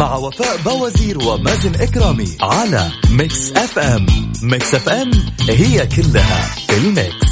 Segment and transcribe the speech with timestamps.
[0.00, 4.06] مع وفاء بوازير ومازن إكرامي على Mix FM.
[4.42, 5.10] Mix FM
[5.48, 7.30] هي كلها في ال mix.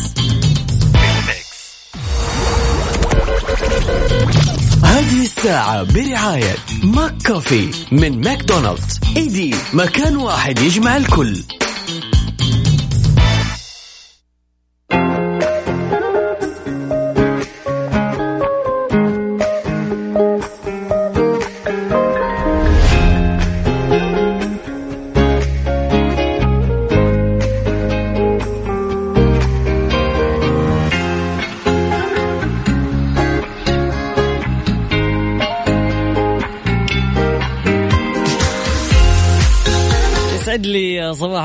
[4.84, 9.00] هذه الساعة برعاية ماك كوفي من ماكدونالدز.
[9.16, 11.42] إيدي مكان واحد يجمع الكل.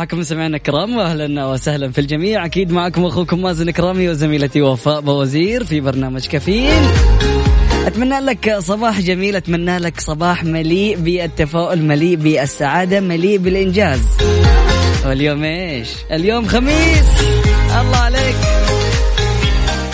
[0.04, 2.46] صباحكم سمعنا الكرام واهلا وسهلا في الجميع.
[2.46, 6.84] أكيد معكم أخوكم مازن كرامي وزميلتي وفاء بوزير في برنامج كافيين
[7.86, 14.00] أتمنى لك صباح جميل أتمنى لك صباح مليء بالتفاؤل مليء بالسعادة مليء بالإنجاز.
[15.06, 17.08] واليوم إيش؟ اليوم خميس.
[17.82, 18.36] الله عليك.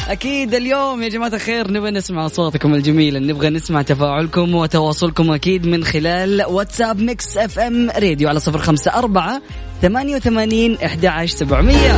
[0.10, 5.84] أكيد اليوم يا جماعة الخير نبغى نسمع اصواتكم الجميله نبغى نسمع تفاعلكم وتواصلكم أكيد من
[5.84, 9.42] خلال واتساب Mix FM Radio على صفر خمسة أربعة
[9.82, 11.98] ثمانية وثمانين احدى عشر سبعمئه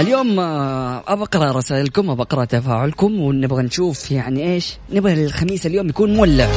[0.00, 5.88] اليوم آه، ابى أقرأ رسائلكم ابى أقرأ تفاعلكم ونبغى نشوف يعني إيش نبغى الخميس اليوم
[5.88, 6.48] يكون مولع.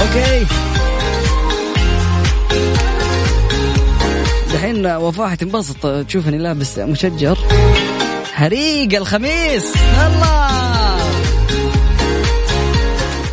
[0.00, 0.67] أوكي.
[4.58, 7.38] دحين وفاء حتنبسط تشوفني لابس مشجر.
[8.32, 9.74] حريق الخميس.
[10.06, 10.98] الله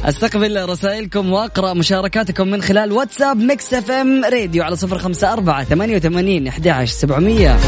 [0.06, 5.96] أستقبل رسائلكم وأقرأ مشاركاتكم من خلال واتساب Mix FM Radio على صفر خمسة أربعة ثمانية
[5.96, 7.60] وثمانين احدى عشر سبعمئه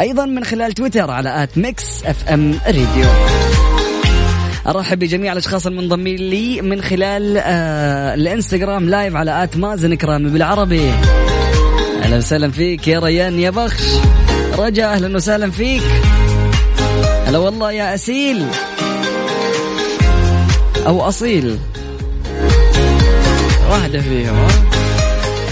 [0.00, 3.06] أيضا من خلال تويتر على at Mix FM Radio.
[4.66, 10.92] أرحب بجميع الأشخاص المنضمين لي من خلال آه الإنستغرام live على at مازن كرامي بالعربي.
[12.12, 13.82] أهلا وسهلا فيك يا ريان يا بخش.
[14.58, 15.82] رجا أهلا وسهلا فيك.
[17.26, 18.46] هلا والله يا أسيل.
[20.86, 21.58] أو أصيل.
[23.70, 24.48] واحدة فيهم؟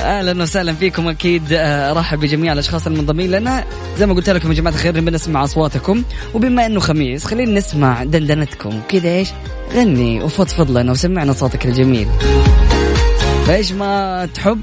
[0.03, 1.43] أهلا وسهلا فيكم أكيد.
[1.53, 3.65] آه، أرحب بجميع الأشخاص المنضمين لنا.
[3.99, 6.03] زي ما قلت لكم يا جماعة الخير نبي نسمع أصواتكم.
[6.35, 8.81] وبما إنه خميس خلينا نسمع دندنتكم.
[8.89, 9.29] كذا إيش؟
[9.75, 12.09] غني وفضفض لنا وسمعنا صوتك الجميل.
[13.47, 14.61] فإيش ما تحب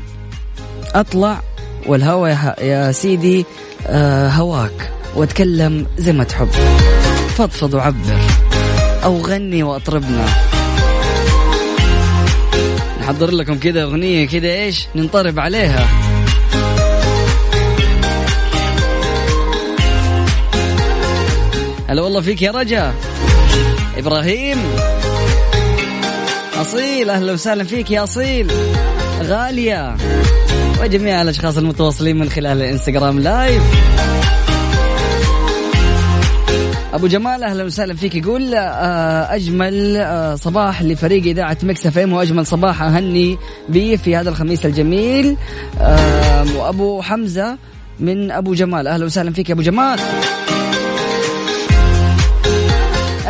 [0.96, 1.42] أطلع
[1.88, 2.30] والهوى
[2.62, 3.46] يا, سيدي
[3.88, 6.50] آه هواك واتكلم زي ما تحب.
[7.38, 8.20] فضفض وعبر
[9.04, 10.26] أو غني وأطربنا.
[13.02, 15.88] نحضر لكم كذا أغنية كذا إيش؟ ننطرب عليها.
[21.90, 22.94] هلا والله فيك يا رجا.
[23.98, 24.58] إبراهيم.
[26.62, 28.52] أصيل أهلا وسهلا فيك يا أصيل.
[29.24, 29.96] غالية.
[30.82, 33.64] وجميع الأشخاص المتواصلين من خلال الإنستغرام live.
[36.94, 38.16] أبو جمال أهلا وسهلا فيك.
[38.16, 43.38] يقول آه، أجمل آه، صباح لفريق إذاعة Mix FM وأجمل صباح أهني
[43.70, 45.38] به في هذا الخميس الجميل.
[46.56, 47.58] وأبو حمزة
[48.00, 48.88] من أبو جمال.
[48.88, 50.00] أهلا وسهلا فيك يا أبو جمال.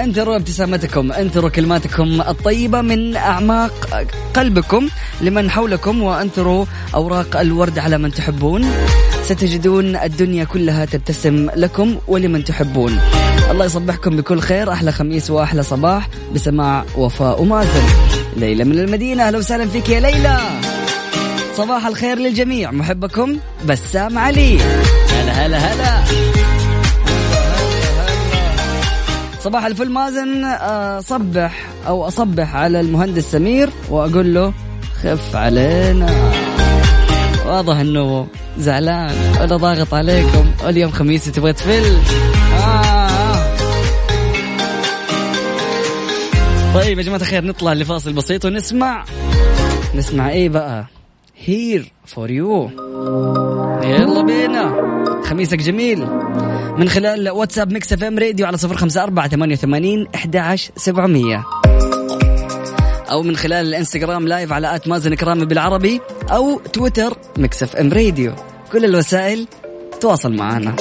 [0.07, 4.89] انثروا ابتسامتكم انثروا كلماتكم الطيبة من أعماق قلبكم
[5.21, 6.65] لمن حولكم وانثروا
[6.95, 8.71] أوراق الورد على من تحبون.
[9.24, 13.00] ستجدون الدنيا كلها تبتسم لكم ولمن تحبون.
[13.51, 17.86] الله يصبحكم بكل خير أحلى خميس وأحلى صباح بسماع وفاء ومازن.
[18.38, 20.39] ليلى من المدينة أهلا وسهلا فيك يا ليلى.
[21.57, 24.60] صباح الخير للجميع محبكم بسام علي.
[25.10, 26.26] هلا هلا هلا.
[29.48, 30.44] صباح الفل مازن.
[30.44, 34.54] آه، صبح أو أصبح على المهندس سمير وأقول له
[35.04, 36.32] خف علينا.
[37.46, 38.28] واضح إنه
[38.58, 39.16] زعلان.
[39.42, 40.46] ولا ضاغط عليكم.
[40.66, 41.98] واليوم خميس تبغى تفل؟
[42.58, 43.56] آه.
[46.74, 49.06] طيب يا جماعة الخير نطلع لفاصل بسيط ونسمع.
[49.96, 50.86] نسمع إيه بقى؟
[51.45, 52.69] Here for You
[53.84, 54.97] يلا بينا.
[55.25, 56.08] خميسك جميل.
[56.78, 61.44] من خلال واتساب Mix FM Radio على صفر خمسة أربعة ثمانية وثمانين أحد عشر سبعمية.
[63.12, 68.34] أو من خلال الإنستغرام live على at مازن كرامي بالعربي أو تويتر Mix FM Radio.
[68.72, 69.48] كل الوسائل
[70.02, 70.75] تواصل معنا.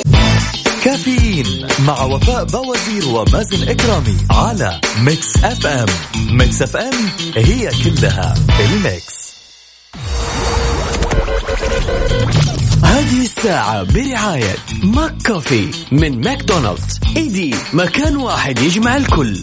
[0.85, 5.87] كافيين مع وفاء بوازير ومازن إكرامي على ميكس إف إم.
[6.31, 6.95] ميكس إف إم
[7.37, 9.17] هي كلها ال mix.
[13.07, 17.01] هذه الساعة برعاية ماك كوفي من ماكدونالدز.
[17.17, 19.43] إيدي مكان واحد يجمع الكل.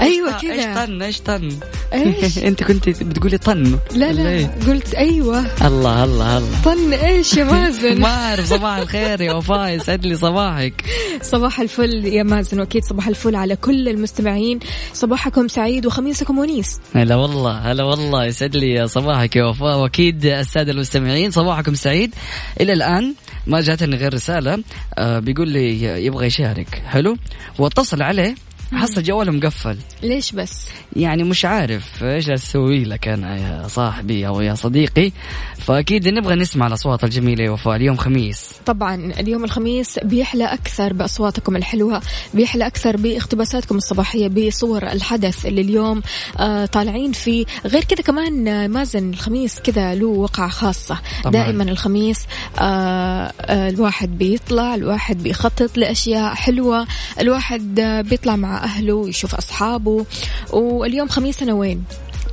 [0.00, 1.48] أيوه إيش كذا طن إيش طن
[1.92, 3.78] إيش؟ أنت كنت بتقولي طن.
[3.94, 5.66] لا لا إيه؟ قلت أيوه.
[5.66, 6.62] الله الله الله.
[6.64, 10.84] طن إيش يا مازن؟ ما أعرف صباح الخير يا وفاء يسعد لي صباحك.
[11.22, 14.58] صباح الفل يا مازن وأكيد صباح الفل على كل المستمعين.
[14.92, 16.80] صباحكم سعيد وخميسكم ونيس.
[16.94, 18.24] هلا والله هلا والله.
[18.24, 19.78] يسعد لي صباحك يا وفاء.
[19.78, 22.14] وأكيد السادة المستمعين صباحكم سعيد.
[22.60, 23.14] إلى الآن
[23.46, 24.58] ما جاتني غير رسالة
[24.98, 26.82] آه بيقول لي يبغى يشارك.
[26.86, 27.16] حلو؟
[27.58, 28.34] واتصل عليه
[28.74, 29.76] حصل جواله مقفل.
[30.02, 30.66] ليش بس؟
[30.96, 35.12] يعني مش عارف إيش أسوي لك أنا يا صاحبي أو يا صديقي.
[35.58, 37.76] فأكيد نبغى نسمع الأصوات الجميلة يا وفاء.
[37.76, 38.50] اليوم خميس.
[38.66, 42.00] طبعا اليوم الخميس بيحلى أكثر بأصواتكم الحلوة
[42.34, 46.02] بيحلى أكثر باقتباساتكم الصباحية بصور الحدث اللي اليوم
[46.38, 47.44] آه طالعين فيه.
[47.66, 50.98] غير كذا كمان آه، مازن الخميس كذا له وقعة خاصة.
[51.24, 51.32] طبعاً.
[51.32, 52.26] دائما الخميس
[52.58, 56.86] آه آه الواحد بيطلع الواحد بيخطط لأشياء حلوة
[57.20, 60.06] الواحد آه بيطلع مع أهله يشوف أصحابه
[60.52, 61.84] واليوم خميسنا وين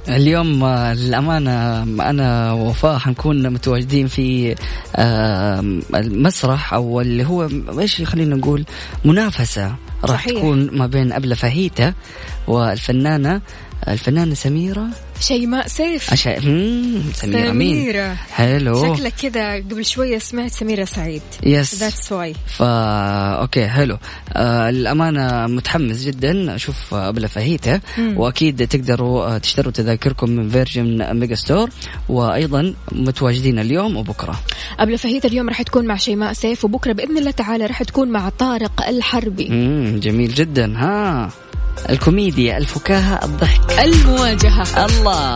[0.10, 4.56] اليوم آه، للأمانة أنا ووفاء حنكون متواجدين في
[4.95, 5.60] آه،
[5.95, 7.50] المسرح أو اللي هو
[7.80, 8.66] إيش خلينا نقول
[9.06, 9.75] منافسة
[10.06, 10.30] راح.
[10.30, 11.94] تكون ما بين أبلة فهيتة
[12.48, 13.42] والفنانة
[13.88, 14.88] الفنانة سميرة.
[15.19, 16.13] شيماء سيف.
[16.13, 16.39] أشا...
[16.39, 18.13] مم، سميرة مين سميرة.
[18.13, 18.95] حلو.
[18.95, 21.22] شكلك كذا قبل شوية سمعت سميرة سعيد.
[21.44, 22.66] Yes that's why فا
[23.42, 23.98] okay حلو.
[24.33, 26.56] آه الامانه متحمس جدا.
[26.56, 27.81] أشوف أبلة فهيتة.
[27.98, 28.18] مم.
[28.18, 31.69] وأكيد تقدروا آه، تشتروا تذاكركم من Virgin Megastore
[32.10, 34.39] وأيضا متواجدين اليوم وبكرة.
[34.80, 36.66] أبلة فهيتة اليوم راح تكون مع شيماء سيف.
[36.66, 39.48] وبكرة بإذن الله تعالى راح تكون مع طارق الحربي.
[39.48, 40.78] امم جميل جدا.
[40.78, 41.30] ها.
[41.89, 43.79] الكوميديا الفكاهة الضحك.
[43.79, 44.85] المواجهة.
[44.85, 45.35] الله.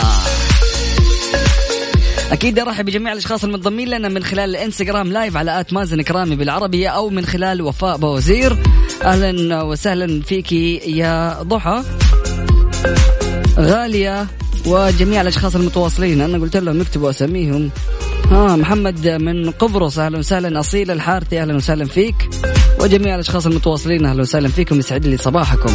[2.32, 6.90] أكيد أرحب بجميع الأشخاص المنضمين لنا من خلال الإنستغرام live على at مازن كرامي بالعربية
[6.90, 8.58] أو من خلال وفاء بوزير.
[9.04, 11.84] أهلا وسهلا فيكي يا ضحى.
[13.60, 14.28] غالية
[14.66, 16.22] وجميع الأشخاص المتواصلين.
[16.22, 17.70] أنا قلت لهم يكتبوا أساميهم.
[18.32, 20.00] ها محمد من قبرص.
[20.00, 20.60] أهلا وسهلا.
[20.60, 22.30] أصيل الحارثي أهلا وسهلا فيك.
[22.86, 25.72] وجميع الأشخاص المتواصلين أهلا وسهلا فيكم يسعد لي صباحكم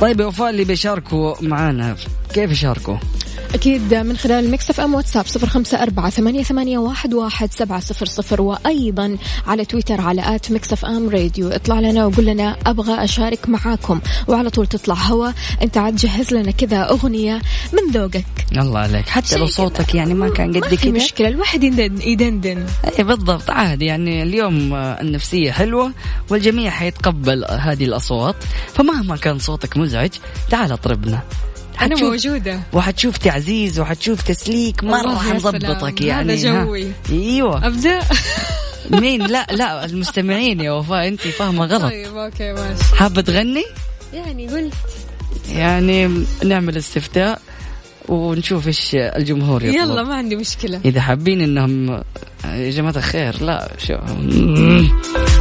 [0.00, 1.96] طيب يا وفاء اللي بيشاركوا معنا
[2.34, 2.96] كيف يشاركوا؟
[3.54, 8.06] أكيد من خلال Mix FM واتساب صفر خمسة أربعة ثمانية, ثمانية واحد, واحد سبعة صفر
[8.06, 13.48] صفر وأيضا على تويتر على at Mix FM Radio اطلع لنا وقول لنا أبغى أشارك
[13.48, 14.00] معاكم.
[14.28, 15.30] وعلى طول تطلع هوا.
[15.62, 17.40] أنت عاد جهز لنا كذا أغنية
[17.72, 18.24] من ذوقك.
[18.52, 19.08] الله عليك.
[19.08, 21.04] حتى لو صوتك يعني ما كان ما قد في كذا.
[21.04, 22.66] مشكلة الواحد يدندن, يدندن.
[22.98, 23.50] اي بالضبط.
[23.50, 25.92] عادي يعني اليوم آه، النفسية حلوة
[26.30, 28.36] والجميع حيتقبل هذه الأصوات.
[28.74, 30.10] فمهما كان صوتك مزعج
[30.50, 31.22] تعال اطربنا.
[31.84, 32.60] أنا حتشوف- موجودة.
[32.72, 36.00] وحتشوف تعزيز وحتشوف تسليك مرة حنظبطك.
[36.00, 36.64] يعني هذا ها.
[36.64, 36.92] جوي.
[37.10, 37.66] أيوه.
[37.66, 38.00] أبدأ؟
[39.00, 41.82] مين؟ لا لا المستمعين يا وفاء انت فاهمة غلط.
[41.82, 42.94] طيب أوكي ماشي.
[42.96, 43.64] حابة تغني؟
[44.14, 44.74] يعني قلت.
[45.48, 47.40] يعني نعمل استفتاء.
[48.08, 49.80] ونشوف إيش الجمهور يطلب.
[49.80, 50.80] يلا ما عندي مشكلة.
[50.84, 52.02] إذا حابين إنهم
[52.44, 53.94] يا جماعة الخير لا شو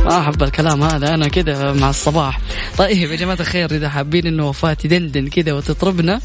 [0.05, 2.39] ما أحب الكلام هذا أنا كذا مع الصباح.
[2.77, 6.21] طيب يا جماعة الخير إذا حابين إنه وفاة تدندن كذا وتطربنا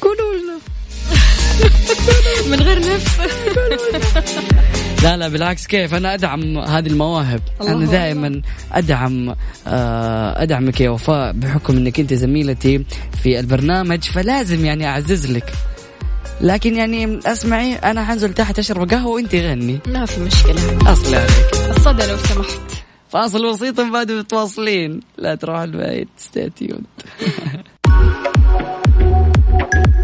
[0.00, 0.58] قولوا لنا.
[2.50, 3.16] من غير نفس
[5.02, 7.40] لا لا بالعكس كيف؟ أنا أدعم هذه المواهب.
[7.60, 9.34] أنا دائما أدعم
[9.66, 12.84] آه، أدعمك يا وفاء بحكم إنك أنت زميلتي
[13.22, 15.52] في البرنامج فلازم يعني أعزز لك.
[16.40, 19.78] لكن يعني أسمعي أنا حنزل تحت أشرب قهوة وأنت غني.
[19.86, 20.92] ما في مشكلة.
[20.92, 21.76] اصلي عليك.
[21.76, 22.60] الصدى لو سمحت.
[23.08, 25.00] فاصل بسيط بعد متواصلين.
[25.18, 26.84] لا تروح البعيد ستيتيود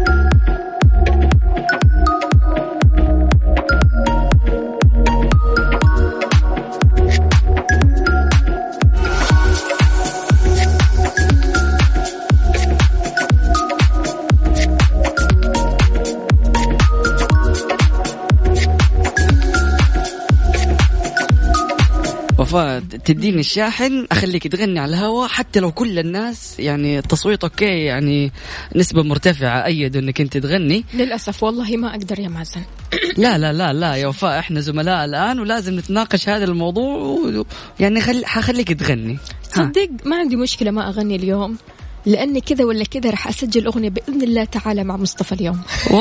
[23.05, 28.31] تديني الشاحن أخليك تغني على الهواء حتى لو كل الناس يعني التصويت okay يعني
[28.75, 30.83] نسبة مرتفعة ايدوا إنك أنت تغني.
[30.93, 32.61] للأسف والله ما أقدر يا مازن.
[33.23, 37.45] لا لا لا لا يا وفاء إحنا زملاء الآن ولازم نتناقش هذا الموضوع.
[37.79, 38.25] يعني خل...
[38.25, 39.17] حخليك تغني.
[39.51, 41.57] صدق ما عندي مشكلة ما أغني اليوم.
[42.05, 45.61] لأني كذا ولا كذا راح أسجل أغنية بإذن الله تعالى مع مصطفى اليوم.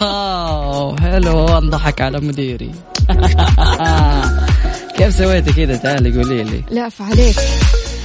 [0.00, 2.70] wow حلو انضحك على مديري.
[5.02, 6.64] كيف سويتي كذا؟ تعالي قولي لي.
[6.70, 7.36] لا فعليك.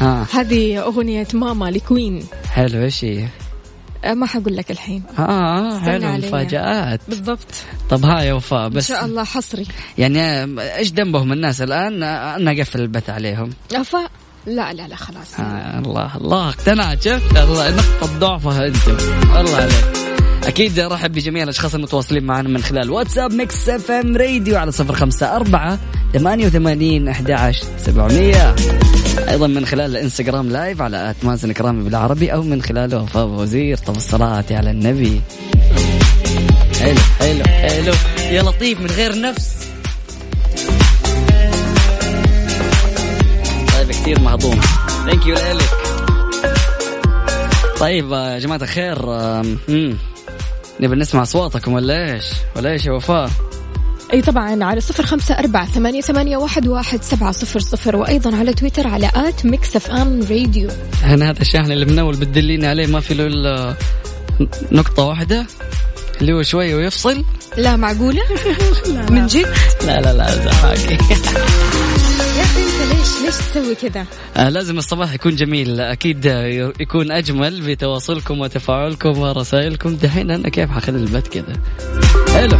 [0.01, 0.27] ها.
[0.33, 2.23] هذه أغنية ماما لكوين.
[2.49, 3.27] حلو إيش هي؟
[4.03, 5.03] أه، ما حقول لك الحين.
[5.19, 6.27] آه استنى حلو.
[6.27, 7.01] مفاجآت.
[7.07, 7.47] بالضبط.
[7.89, 9.65] طب ها يا وفاء إن بس شاء الله حصري.
[9.97, 10.43] يعني
[10.75, 13.49] إيش ذنبهم الناس الآن؟ أنا أقفل البث عليهم.
[13.75, 14.09] افا
[14.45, 15.39] لا لا لا خلاص.
[15.39, 18.87] آه الله الله اقتنعت شفت؟ الله نقطة ضعفها أنت.
[19.37, 20.16] الله عليك.
[20.47, 25.35] أكيد رحب بجميع الأشخاص المتواصلين معنا من خلال واتساب Mix FM Radio على صفر خمسة
[25.35, 25.79] أربعة
[26.13, 28.55] ثمانية وثمانين أحد عشر سبعمية.
[29.29, 33.77] أيضا من خلال الإنستغرام live على at مازن كرامي بالعربي أو من خلال وفاء وزير
[33.77, 35.21] طب الصلاة على النبي.
[36.79, 37.93] حلو حلو حلو.
[38.31, 39.49] يا لطيف من غير نفس.
[43.73, 44.59] طيب كثير مهضوم.
[45.05, 45.69] thank you لك
[47.79, 48.97] طيب يا جماعة الخير.
[50.79, 53.29] نبي نسمع أصواتكم ولا إيش؟ ولا إيش يا وفاء؟
[54.13, 58.53] أي طبعا على صفر خمسة أربعة ثمانية, ثمانية واحد, واحد سبعة صفر صفر وأيضا على
[58.53, 60.69] تويتر على at Mix FM Radio.
[61.03, 63.75] أنا هذا الشاحن اللي منول بتدليني عليه ما في له إلا
[64.71, 65.47] نقطة واحدة
[66.21, 67.23] اللي هو شوي ويفصل.
[67.57, 68.21] لا معقولة؟
[69.11, 69.47] من جد؟
[69.85, 70.97] لا لا لا زحاكي
[73.27, 74.05] ليش تسوي كذا؟
[74.37, 75.81] آه، لازم الصباح يكون جميل.
[75.81, 79.95] أكيد آه، يكون أجمل بتواصلكم وتفاعلكم ورسائلكم.
[79.95, 81.53] دحين أنا كيف حخلي البث كذا؟
[82.33, 82.57] حلو.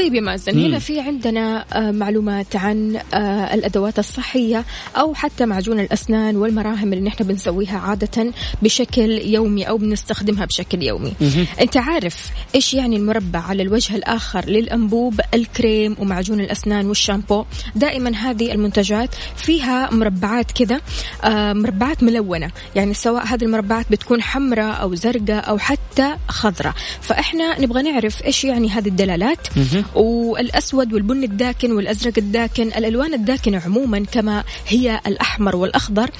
[0.00, 0.64] طيب يا مازن مم.
[0.64, 4.64] هنا في عندنا آه، معلومات عن آه، الأدوات الصحية
[4.96, 11.12] أو حتى معجون الأسنان والمراهم اللي نحن بنسويها عادة بشكل يومي أو بنستخدمها بشكل يومي.
[11.20, 11.46] مهم.
[11.60, 17.44] أنت عارف إيش يعني المربع على الوجه الآخر للأنبوب الكريم ومعجون الأسنان والشامبو؟
[17.76, 20.80] دائما هذه المنتجات فيها مربعات كذا
[21.24, 22.50] آه، مربعات ملونة.
[22.74, 26.74] يعني سواء هذه المربعات بتكون حمراء أو زرقاء أو حتى خضراء.
[27.00, 29.48] فإحنا نبغى نعرف إيش يعني هذه الدلالات.
[29.96, 30.04] مهم.
[30.04, 36.10] والأسود والبني الداكن والأزرق الداكن الألوان الداكنة عموما كما هي الأحمر والأخضر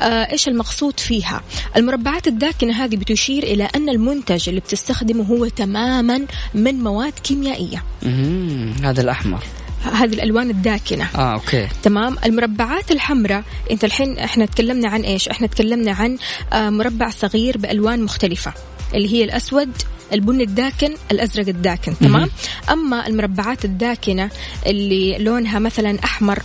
[0.00, 1.42] آه إيش المقصود فيها؟
[1.76, 7.84] المربعات الداكنة هذه بتشير إلى أن المنتج اللي بتستخدمه هو تماما من مواد كيميائية.
[8.02, 8.74] مهم.
[8.82, 9.44] هذا الأحمر.
[9.82, 11.08] هذه الألوان الداكنة.
[11.14, 11.68] آه أوكي.
[11.82, 12.16] تمام.
[12.24, 16.18] المربعات الحمراء أنت الحين إحنا تكلمنا عن إيش؟ إحنا تكلمنا عن
[16.52, 18.52] آه، مربع صغير بألوان مختلفة.
[18.94, 19.70] اللي هي الأسود
[20.12, 22.30] البني الداكن الأزرق الداكن تمام؟
[22.70, 24.30] أما المربعات الداكنة
[24.66, 26.42] اللي لونها مثلا أحمر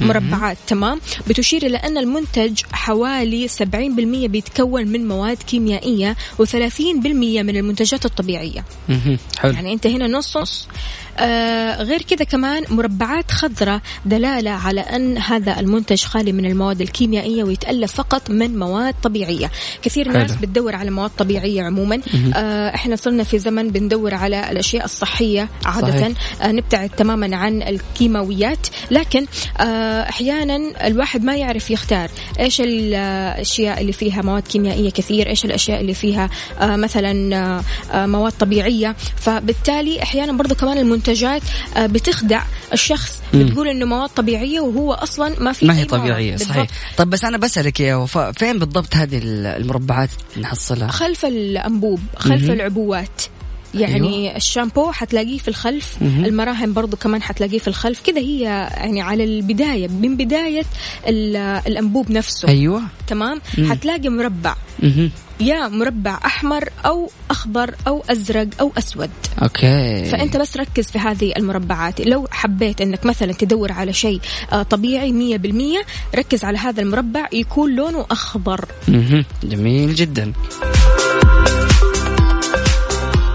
[0.00, 3.62] مربعات تمام؟ بتشير إلى أن المنتج حوالي 70%
[4.26, 8.64] بيتكون من مواد كيميائية و30% من المنتجات الطبيعية.
[9.38, 9.52] حلو.
[9.52, 10.68] يعني أنت هنا نص نص
[11.18, 17.44] آه غير كذا كمان مربعات خضراء دلالة على أن هذا المنتج خالي من المواد الكيميائية
[17.44, 19.50] ويتألف فقط من مواد طبيعية.
[19.82, 20.08] كثير.
[20.08, 22.00] ناس بتدور على مواد طبيعية عموما.
[22.34, 25.88] آه إحنا صرنا في زمن بندور على الأشياء الصحية عادة.
[25.88, 26.42] صحيح.
[26.42, 28.66] آه نبتعد تماما عن الكيماويات.
[28.90, 29.26] لكن
[29.60, 35.80] آه أحيانا الواحد ما يعرف يختار إيش الأشياء اللي فيها مواد كيميائية كثير إيش الأشياء
[35.80, 36.30] اللي فيها
[36.60, 38.96] آه مثلا آه آه مواد طبيعية.
[39.16, 45.52] فبالتالي أحيانا برضو كمان المنتجات آه بتخدع الشخص بتقول إنه مواد طبيعية وهو أصلا ما
[45.52, 45.84] في ما هي.
[45.84, 46.66] طبيعية صحيح.
[46.96, 50.10] طب بس أنا بسألك يا وفاء فين بالضبط هذه المربعات
[50.40, 52.52] نحصلها خلف الأنبوب خلف مهم.
[52.52, 53.22] العبوات
[53.74, 54.36] يعني أيوة.
[54.36, 56.24] الشامبو حتلاقيه في الخلف مهم.
[56.24, 58.40] المراهم برضو كمان حتلاقيه في الخلف كذا هي
[58.76, 60.64] يعني على البداية من بداية
[61.06, 61.36] ال-
[61.66, 63.70] الأنبوب نفسه أيوة تمام مم.
[63.70, 65.10] حتلاقي مربع مهم.
[65.40, 69.10] يا مربع أحمر أو أخضر أو أزرق أو أسود.
[69.42, 70.04] okay.
[70.04, 72.00] فأنت بس ركز في هذه المربعات.
[72.00, 74.20] لو حبيت أنك مثلا تدور على شيء
[74.52, 75.80] آه، طبيعي مية بالمية
[76.14, 78.64] ركز على هذا المربع يكون لونه أخضر.
[78.88, 79.24] مهم.
[79.42, 80.32] جميل جدا.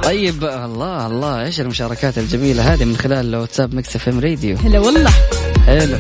[0.03, 5.12] طيب الله الله إيش المشاركات الجميلة هذه من خلال واتساب Mix FM Radio؟ هلا والله.
[5.65, 5.98] حلو.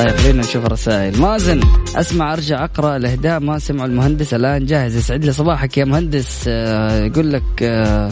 [0.00, 1.20] طيب خلينا نشوف الرسائل.
[1.20, 1.60] مازن
[1.96, 4.96] أسمع أرجع أقرأ الأهداء ما سمعوا المهندس الآن جاهز.
[4.96, 6.44] يسعد لي صباحك يا مهندس.
[6.48, 8.10] آه، يقول لك آه,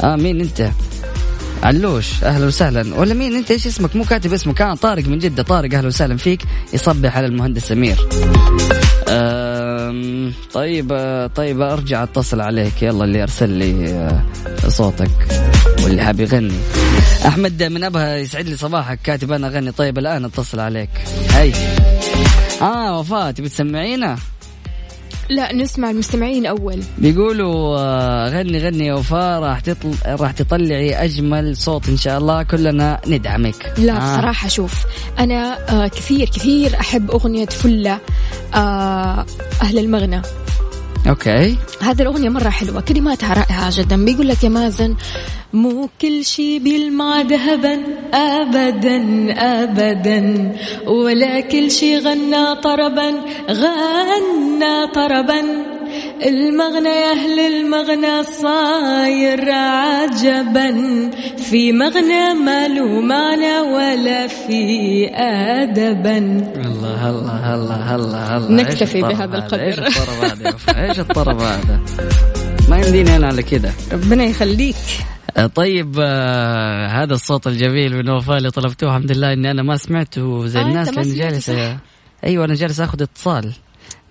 [0.00, 0.70] آه مين أنت؟
[1.62, 2.94] علوش أهلا وسهلا.
[2.94, 4.54] ولا مين أنت؟ إيش اسمك؟ مو كاتب اسمك.
[4.54, 5.42] كان طارق من جدة.
[5.42, 6.42] طارق أهلا وسهلا فيك.
[6.74, 7.96] يصبح على المهندس سمير.
[10.52, 12.82] طيب آه، طيب أرجع أتصل عليك.
[12.82, 14.22] يلا اللي أرسل لي آه،
[14.68, 15.10] صوتك.
[15.84, 16.58] واللي حاب يغني.
[17.26, 18.98] أحمد من أبها يسعد لي صباحك.
[19.04, 20.90] كاتب أنا اغني طيب الآن أتصل عليك.
[21.30, 21.52] هاي.
[22.62, 24.16] آه وفاة تبي تسمعينا؟
[25.28, 26.82] لا نسمع المستمعين أول.
[26.98, 29.94] بيقولوا آه، غني غني يا وفاء راح تطل...
[30.06, 32.42] راح تطلعي أجمل صوت إن شاء الله.
[32.42, 33.72] كلنا ندعمك.
[33.78, 34.16] لا آه.
[34.16, 34.84] بصراحة شوف
[35.18, 37.98] أنا آه كثير كثير أحب أغنية فلة
[38.54, 39.26] آه
[39.62, 40.22] أهل المغنى.
[41.08, 41.56] أوكي.
[41.80, 44.04] هذه الأغنية مرة حلوة كلماتها رائعة جدا.
[44.04, 44.94] بيقول لك يا مازن
[45.52, 47.82] مو كل شي بيلمع ذهبا
[48.14, 48.98] أبدا
[49.62, 50.52] أبدا.
[50.86, 53.10] ولا كل شي غنى طربا
[53.50, 55.42] غنى طربا.
[56.26, 60.70] المغنى يا أهل المغنى صاير عجبا.
[61.36, 66.18] في مغنى ما له معنى ولا في أدبا.
[66.66, 68.62] الله الله الله الله الله.
[68.62, 69.60] نكتفي بهذا هذا؟ القدر.
[69.60, 71.80] إيش الطرب هذا يا وفاء؟ إيش الطرب هذا؟
[72.68, 74.76] ما يمديني أنا على كذا ربنا يخليك.
[75.54, 78.96] طيب آه هذا الصوت الجميل من وفاء اللي طلبتوه.
[78.96, 81.78] الحمد لله إني أنا ما سمعته زي آه، الناس لاني سمعته جالسة.
[82.24, 83.52] أيوه أنا جالس آخذ اتصال.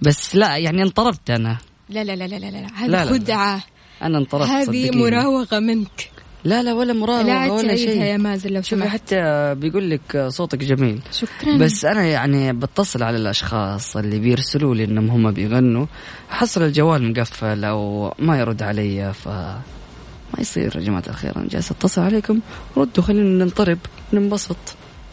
[0.02, 1.58] بس لا يعني انطربت أنا.
[1.90, 2.58] لا لا لا لا لا, لا.
[2.58, 3.06] لا، هذه لا.
[3.06, 3.64] خدعة.
[4.02, 4.92] أنا انطربت هذه.
[4.92, 6.10] مراوغة منك.
[6.44, 8.02] لا لا ولا لا مراوغة عاد ولا شيء.
[8.02, 8.90] يا مازن لو سمحت.
[8.90, 11.02] حتى بيقول لك صوتك جميل.
[11.12, 11.58] شكرا.
[11.58, 15.86] بس أنا يعني بتصل على الأشخاص اللي بيرسلوا لي إنهم هم بيغنوا.
[16.30, 21.36] حصل الجوال مقفل أو ما يرد علي ف ما يصير يا جماعة الخير.
[21.36, 22.40] أنا جالس أتصل عليكم.
[22.78, 23.80] ردوا خلينا ننطرب
[24.14, 24.58] ننبسط.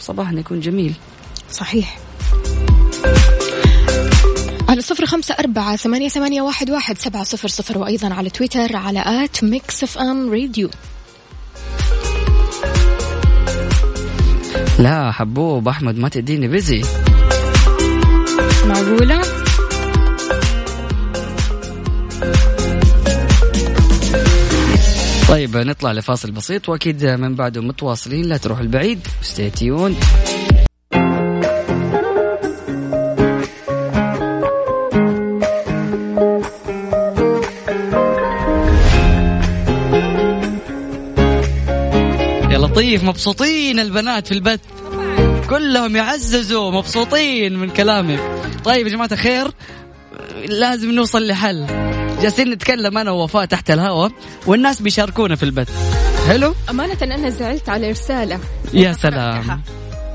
[0.01, 0.95] صباحنا يكون جميل.
[1.51, 1.99] صحيح.
[4.75, 9.03] على صفر خمسة أربعة ثمانية, ثمانية واحد, واحد سبعة صفر صفر وأيضا على تويتر على
[9.07, 10.71] at Mix FM Radio.
[14.79, 16.83] لا حبوب أحمد ما تديني بزي
[18.67, 19.21] معقولة؟
[25.29, 29.07] طيب نطلع لفاصل بسيط وأكيد من بعده متواصلين لا تروح البعيد.
[29.23, 29.97] ستيتيون
[42.75, 44.61] لطيف مبسوطين البنات في البث.
[45.51, 48.21] كلهم يعززوا مبسوطين من كلامك.
[48.65, 49.51] طيب يا جماعة الخير
[50.49, 51.67] لازم نوصل لحل.
[52.23, 54.11] جالسين نتكلم أنا ووفاء تحت الهواء
[54.47, 55.71] والناس بيشاركونا في البث.
[56.29, 58.41] حلو؟ أمانة أنا زعلت على رسالة.
[58.73, 59.63] يا سلام.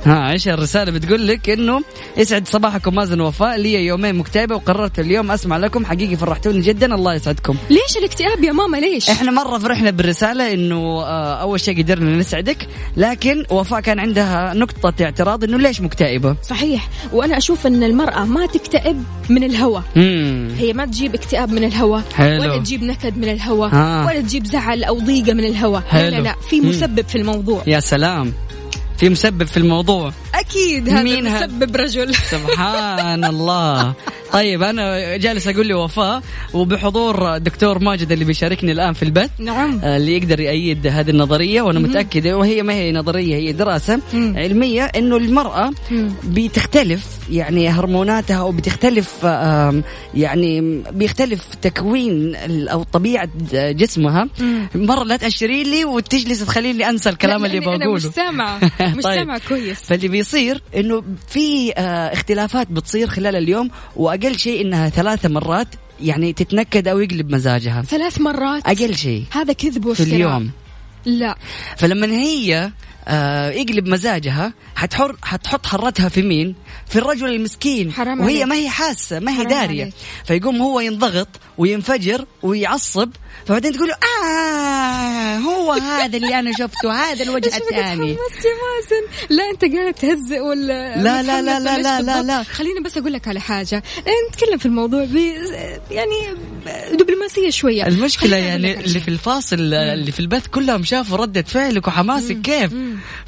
[0.06, 1.82] ها إيش الرسالة؟ بتقول لك إنه
[2.18, 3.58] يسعد صباحكم مازن وفاء.
[3.58, 5.86] لي يومين مكتئبة وقررت اليوم أسمع لكم.
[5.86, 6.96] حقيقي فرحتوني جدا.
[6.96, 7.56] الله يسعدكم.
[7.70, 12.68] ليش الاكتئاب يا ماما؟ ليش؟ إحنا مرة فرحنا بالرسالة إنه آه، أول شيء قدرنا نسعدك
[12.98, 16.90] لكن وفاء كان عندها نقطة اعتراض إنه ليش مكتئبة؟ صحيح.
[17.14, 19.84] وأنا أشوف أن المرأة ما تكتئب من الهوى.
[20.58, 22.04] هي ما تجيب اكتئاب من الهوى.
[22.20, 24.06] ولا تجيب نكد من الهوى آه.
[24.06, 25.84] ولا تجيب زعل أو ضيقة من الهوى.
[25.94, 26.10] لا.
[26.10, 26.36] لا لا.
[26.50, 26.70] في مم.
[26.70, 27.64] مسبب في الموضوع.
[27.68, 28.34] يا سلام.
[29.00, 30.14] في مسبب في الموضوع.
[30.50, 33.94] أكيد هذا مين؟ مسبب رجل سبحان الله
[34.32, 36.22] طيب أنا جالس أقول لي وفاء
[36.54, 41.62] وبحضور دكتور ماجد اللي بيشاركني الآن في البث نعم آه، اللي يقدر يأيد هذه النظرية
[41.62, 44.34] وأنا متأكدة وهي ما هي نظرية هي دراسة مم.
[44.38, 46.10] علمية إنه المرأة مم.
[46.24, 49.84] بتختلف يعني هرموناتها وبتختلف آم،
[50.16, 52.36] يعني بيختلف تكوين
[52.70, 54.68] أو طبيعة جسمها مم.
[54.76, 58.60] مرة لا تأشري لي وتجلس تخليني لي أنسى الكلام لا، اللي أنا مش بقوله سامعة
[58.82, 59.16] مش طيب.
[59.16, 60.39] سامعة كويس فاللي بيصير
[60.76, 65.68] إنه في آه، اختلافات بتصير خلال اليوم وأقل شيء إنها ثلاث مرات
[66.02, 67.82] يعني تتنكد أو يقلب مزاجها.
[67.82, 69.26] ثلاث مرات؟ أقل شيء.
[69.32, 70.52] هذا كذب في اليوم.
[71.06, 71.36] لا.
[71.78, 72.72] فلما هي
[73.08, 76.56] آه يقلب مزاجها حتحر حتحط حرتها في مين؟
[76.88, 77.92] في الرجل المسكين.
[77.92, 78.50] حرام وهي عليك.
[78.50, 79.84] ما هي حاسة ما هي دارية.
[79.84, 79.94] عليك.
[80.26, 83.10] فيقوم هو ينضغط وينفجر ويعصب
[83.46, 88.16] فبعدين تقول آه هو هذا اللي أنا شفته هذا الوجه الثاني.
[88.16, 92.44] تحمست يا مازن؟ لا أنت قاعد تهزئ ولا لا، لا، لا، لا، لا، لا،؟ لا.
[92.44, 93.84] خليني بس أقول لك على حاجة.
[94.30, 95.16] نتكلم في الموضوع ب
[95.92, 96.38] يعني
[96.94, 97.84] دبلوماسية شوية.
[97.84, 99.00] أقول يعني اللي.
[99.00, 102.72] في الفاصل اللي في البث كلهم شافوا ردة فعلك وحماسك كيف.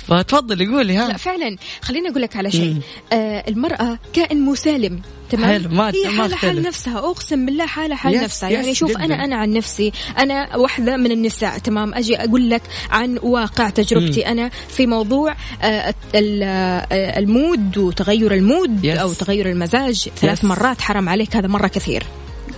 [0.08, 1.58] فتفضلي قولي لا ها فعلا.
[1.82, 2.76] خليني أقول لك على شيء.
[3.14, 5.02] آه المرأة كائن مسالم.
[5.32, 6.62] تمام حلو، ما- هي حالة حال.
[6.62, 9.06] نفسها أقسم بالله حالة حال yes، نفسها yes، يعني شوف جداً.
[9.06, 14.28] أنا أنا عن نفسي أنا واحدة من النساء تمام أجي أقول لك عن واقع تجربتي
[14.28, 18.98] أنا في موضوع آه آه، ال mood وتغير ال mood yes.
[18.98, 20.46] أو تغير المزاج ثلاث yes.
[20.46, 22.04] مرات حرام عليك هذا مرة كثير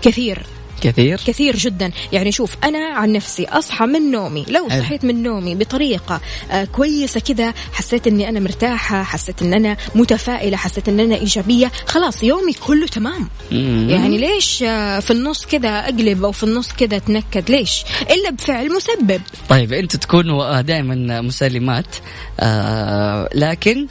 [0.02, 0.46] كثير
[0.82, 1.22] كثير.
[1.28, 1.92] كثير جدا.
[2.12, 4.82] يعني شوف أنا عن نفسي أصحى من نومي لو حلو.
[4.84, 10.58] صحيت من نومي بطريقة آه كويسة كذا حسيت إني أنا مرتاحة حسيت إن أنا متفائلة
[10.58, 13.30] حسيت إن أنا إيجابية خلاص يومي كله تمام.
[13.52, 13.88] مم.
[13.90, 18.70] يعني ليش آه في النص كذا أقلب أو في النص كذا أتنكد؟ ليش؟ إلا بفعل
[18.76, 19.22] مسبب.
[19.50, 21.96] طيب أنتوا تكونوا دائما مسالمات
[22.40, 23.88] آه لكن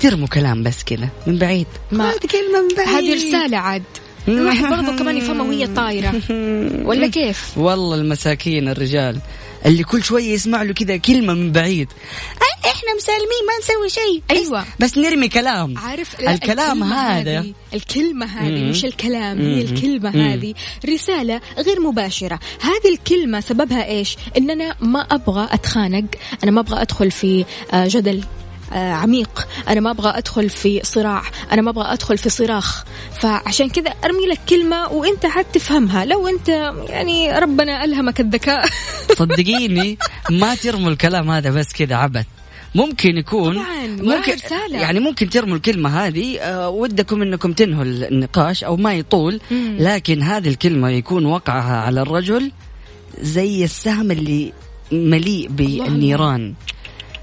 [0.00, 1.66] ترموا كلام بس كذا من بعيد.
[1.92, 2.88] ما- كلمة من بعيد.
[2.88, 3.82] هذه رسالة عاد.
[4.28, 6.20] الواحد برضو كمان يفهمها وهي طايرة.
[6.84, 9.18] ولا كيف؟ والله المساكين الرجال
[9.66, 11.88] اللي كل شوية يسمع له كذا كلمة من بعيد.
[11.88, 14.22] "أ- إحنا مسالمين ما نسوي شيء.
[14.30, 14.64] بس- أيوة.
[14.80, 15.78] بس نرمي كلام.
[15.78, 17.38] عارف؟ لا، الكلام هذا.
[17.40, 18.70] هذه الكلمة هذه.
[18.70, 19.54] مش الكلام مم.
[19.54, 20.20] هي الكلمة مم.
[20.20, 20.54] هذه.
[20.88, 22.40] رسالة غير مباشرة.
[22.60, 26.04] هذه الكلمة سببها إيش؟ إن أنا ما أبغى أتخانق
[26.44, 28.24] أنا ما أبغى أدخل في آه، جدل
[28.72, 29.48] عميق.
[29.68, 31.22] أنا ما أبغى أدخل في صراع.
[31.52, 32.84] أنا ما أبغى أدخل في صراخ.
[33.20, 36.48] فعشان كذا أرمي لك كلمة وأنت حتفهمها لو أنت
[36.88, 38.68] يعني ربنا ألهمك الذكاء.
[39.18, 39.98] صدقيني
[40.30, 42.26] ما ترموا الكلام هذا بس كذا عبث.
[42.74, 44.78] ممكن يكون طبعاً، ممكن رسالة.
[44.78, 49.40] يعني ممكن ترموا الكلمة هذه آه، ودكم إنكم تنهوا النقاش أو ما يطول.
[49.50, 49.76] مم.
[49.80, 52.52] لكن هذه الكلمة يكون وقعها على الرجل
[53.20, 54.52] زي السهم اللي
[54.92, 56.54] مليء بالنيران.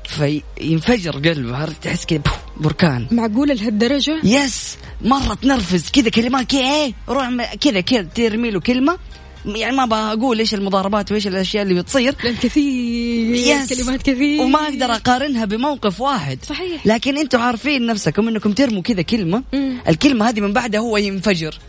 [0.07, 2.21] فينفجر قلبه عرفت تحس كذا
[2.57, 3.07] بركان.
[3.11, 8.97] معقولة لهالدرجة؟ يس مرة تنرفز كذا كلمات كذا إيه روح كذا كذا ترمي له كلمة.
[9.45, 12.15] يعني ما بقول إيش المضاربات وإيش الأشياء اللي بتصير.
[12.23, 14.41] لأن كثير يس كلمات كثير.
[14.41, 16.39] وما أقدر أقارنها بموقف واحد.
[16.45, 16.87] صحيح.
[16.87, 19.43] لكن أنتم عارفين نفسكم إنكم ترموا كذا كلمة.
[19.53, 19.77] مم.
[19.87, 21.59] الكلمة هذه من بعدها هو ينفجر.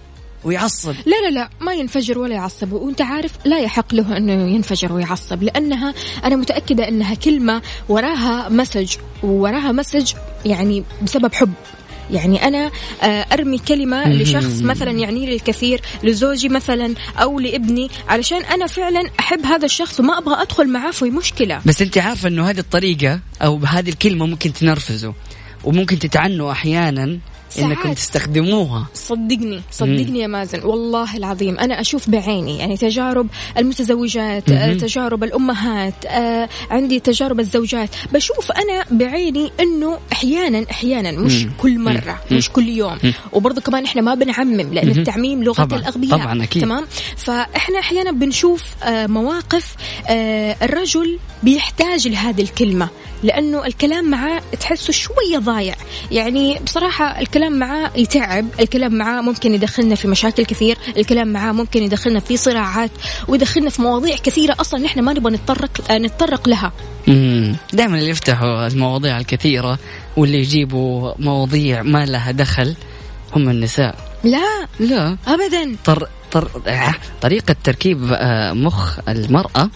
[0.48, 0.94] ويعصب.
[1.06, 2.72] لا لا لا ما ينفجر ولا يعصب.
[2.72, 8.96] وأنت عارف لا يحق له أنه ينفجر ويعصب لأنها أنا متأكدة أنها كلمة وراها message
[9.22, 10.12] وراها message
[10.44, 11.52] يعني بسبب حب.
[12.10, 12.70] يعني أنا
[13.02, 19.10] آه، أرمي كلمة لشخص مثلا يعني لي الكثير لزوجي مثلا أو لابني علشان أنا فعلا
[19.20, 21.60] أحب هذا الشخص وما أبغى أدخل معاه في مشكلة.
[21.66, 25.14] بس أنت عارفة أنه هذه الطريقة أو هذه الكلمة ممكن تنرفزه
[25.64, 27.18] وممكن تتعنوا أحيانا
[27.64, 27.92] إنكم.
[27.92, 28.86] تستخدموها.
[28.94, 30.60] صدقني صدقني يا مازن.
[30.64, 33.26] والله العظيم أنا أشوف بعيني يعني تجارب
[33.58, 37.88] المتزوجات آه، تجارب الأمهات آه، عندي تجارب الزوجات.
[38.12, 41.50] بشوف أنا بعيني إنه أحيانا أحيانا مش مم.
[41.58, 42.98] كل مرة مش كل يوم.
[43.32, 46.18] وبرضه كمان إحنا ما بنعمم لأن التعميم لغة طبعاً، الأغبياء.
[46.18, 46.62] طبعاً أكيد.
[46.62, 46.84] تمام؟
[47.16, 49.74] فإحنا أحيانا بنشوف آه، مواقف
[50.08, 52.88] آه، الرجل بيحتاج لهذه الكلمة.
[53.22, 55.74] لأنه الكلام معاه تحسه شوية ضايع.
[56.10, 61.82] يعني بصراحة الكلام معاه يتعب الكلام معاه ممكن يدخلنا في مشاكل كثير الكلام معاه ممكن
[61.82, 62.90] يدخلنا في صراعات
[63.28, 66.72] ويدخلنا في مواضيع كثيرة أصلا نحن ما نبغى نتطرق آه، نتطرق لها.
[67.72, 69.78] دائما اللي يفتحوا المواضيع الكثيرة
[70.16, 72.74] واللي يجيبوا مواضيع ما لها دخل
[73.36, 73.94] هم النساء.
[74.24, 75.16] لا لا.
[75.26, 75.76] ابدا.
[75.84, 76.08] طر...
[76.32, 76.50] طر...
[76.66, 79.70] آه، طريقة تركيب آه، مخ المرأة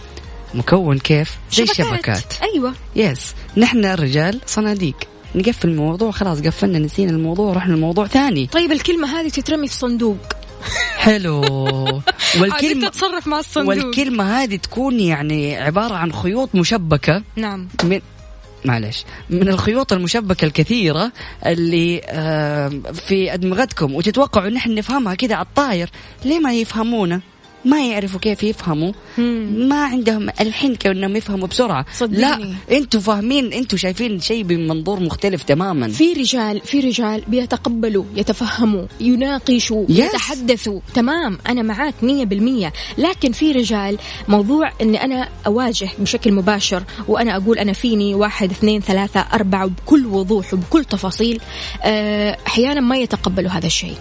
[0.53, 2.73] مكون كيف؟ زي الشبكات أيوه.
[2.95, 4.95] يس نحن الرجال صناديق.
[5.35, 8.47] نقفل الموضوع خلاص قفلنا نسينا الموضوع رحنا الموضوع ثاني.
[8.47, 10.17] طيب الكلمة هذه تترمي في صندوق.
[10.97, 11.41] حلو.
[12.39, 13.75] والكلمة تتصرف مع الصندوق.
[13.75, 17.23] والكلمة هذه تكون يعني عبارة عن خيوط مشبكة.
[17.35, 17.67] نعم.
[17.83, 18.01] من
[18.65, 19.05] معلش.
[19.29, 21.11] من الخيوط المشبكة الكثيرة
[21.45, 23.95] اللي آه، في أدمغتكم.
[23.95, 25.89] وتتوقعوا إن إحنا نفهمها كذا على الطاير.
[26.25, 27.21] ليه ما يفهمونا؟
[27.65, 28.91] ما يعرفوا كيف يفهموا.
[29.67, 31.85] ما عندهم الحنكة إنهم يفهموا بسرعة.
[31.93, 32.17] صدقني.
[32.21, 35.87] لا أنتوا فاهمين أنتوا شايفين شيء بمنظور مختلف تماما.
[35.87, 39.91] في رجال في رجال بيتقبلوا يتفهموا يناقشوا Yes.
[39.91, 40.79] يتحدثوا.
[40.93, 42.73] تمام أنا معاك مية بالمية.
[42.97, 43.97] لكن في رجال
[44.27, 50.05] موضوع أني أنا أواجه بشكل مباشر وأنا أقول أنا فيني واحد اثنين ثلاثة أربعة وبكل
[50.05, 51.39] وضوح وبكل تفاصيل
[51.83, 53.95] آه، أحيانا ما يتقبلوا هذا الشيء.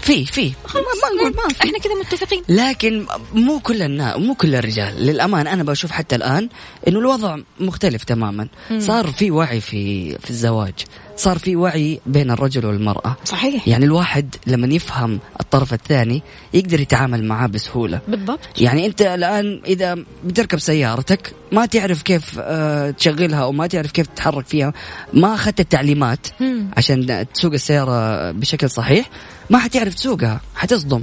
[0.00, 1.64] في في ما ما نقول ما في.
[1.64, 2.42] إحنا كذا متفقين.
[2.48, 5.06] لكن مو كل الناس مو كل الرجال.
[5.06, 6.48] للأمان أنا بشوف حتى الآن
[6.88, 8.48] إنه الوضع مختلف تماما.
[8.78, 10.74] صار في وعي في في الزواج.
[11.16, 13.16] صار في وعي بين الرجل والمرأة.
[13.24, 13.68] صحيح.
[13.68, 16.22] يعني الواحد لما يفهم الطرف الثاني
[16.54, 18.00] يقدر يتعامل معاه بسهولة.
[18.08, 18.40] بالضبط.
[18.60, 24.06] يعني انت الآن إذا بتركب سيارتك ما تعرف كيف آه، تشغلها أو ما تعرف كيف
[24.06, 24.72] تتحرك فيها
[25.12, 26.70] ما أخذت التعليمات مم.
[26.76, 29.10] عشان تسوق السيارة بشكل صحيح
[29.50, 31.02] ما حتعرف تسوقها حتصدم.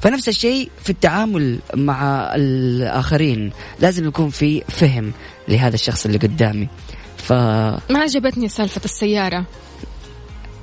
[0.00, 5.12] فنفس الشيء في التعامل مع الآخرين لازم يكون في فهم
[5.48, 6.68] لهذا الشخص اللي قدامي.
[7.32, 7.34] ف
[7.92, 9.44] ما عجبتني سالفة السيارة.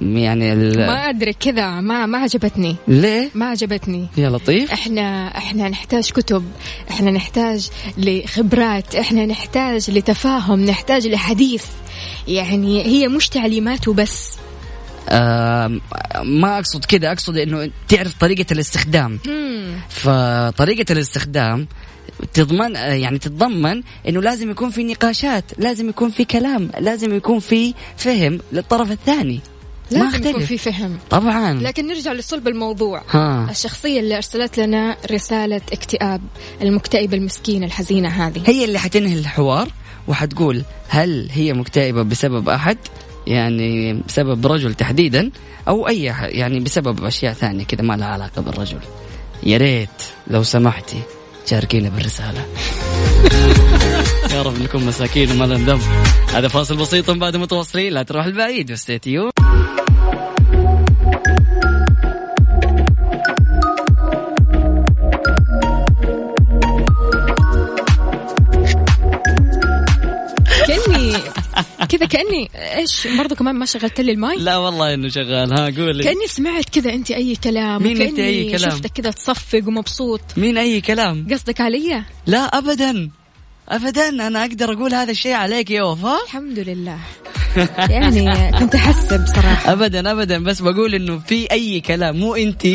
[0.02, 0.78] يعني ال...
[0.78, 2.76] ما أدري كذا ما ما عجبتني.
[2.88, 4.08] ليه؟ ما عجبتني.
[4.18, 4.72] يا لطيف.
[4.72, 6.52] إحنا إحنا نحتاج كتب
[6.90, 11.66] إحنا نحتاج لخبرات إحنا نحتاج لتفاهم نحتاج لحديث.
[12.28, 14.38] يعني هي مش تعليمات وبس.
[15.10, 15.82] آم،
[16.24, 19.20] ما أقصد كذا أقصد إنه تعرف طريقة الاستخدام.
[19.90, 21.68] فطريقة الاستخدام
[22.34, 27.74] تضمن يعني تتضمن إنه لازم يكون في نقاشات لازم يكون في كلام لازم يكون في
[27.98, 29.40] فهم للطرف الثاني.
[29.92, 30.98] ما لازم يكون في فهم.
[31.10, 31.54] طبعا.
[31.54, 33.04] لكن نرجع لصلب الموضوع.
[33.10, 33.48] ها.
[33.52, 36.22] الشخصية اللي أرسلت لنا رسالة اكتئاب
[36.62, 38.42] المكتئبة المسكينة الحزينة هذه.
[38.46, 39.70] هي اللي حتنهي الحوار
[40.08, 42.78] وحتقول هل هي مكتئبة بسبب أحد؟
[43.28, 45.32] يعني بسبب رجل تحديدا
[45.68, 48.80] أو أي يعني بسبب أشياء ثانية كذا ما لها علاقة بالرجل.
[49.44, 49.90] يا ريت
[50.28, 51.02] لو سمحتي.
[51.50, 52.46] شاركينا بالرسالة.
[54.34, 55.82] يا رب نكون مساكين وما ذنب
[56.34, 57.94] هذا فاصل بسيط بعد متواصلين.
[57.94, 59.30] لا تروح البعيد وستيتيو
[71.90, 76.04] كذا كأني إيش برضو كمان ما شغلت لي الماي لا والله إنه شغال ها قولي
[76.04, 80.22] كأني سمعت كذا أنت أي كلام مين وكأني أي كلام؟ شفتك كذا تصفق ومبسوط.
[80.38, 83.10] مين أي كلام؟ قصدك علي؟ لا ابدا.
[83.70, 86.24] ابدا أنا أقدر أقول هذا الشيء عليك يا وفاء.
[86.26, 86.98] الحمد لله.
[87.90, 89.74] يعني كنت أحسب صراحة.
[89.74, 92.66] ابدا ابدا بس بقول إنه في أي كلام مو أنت.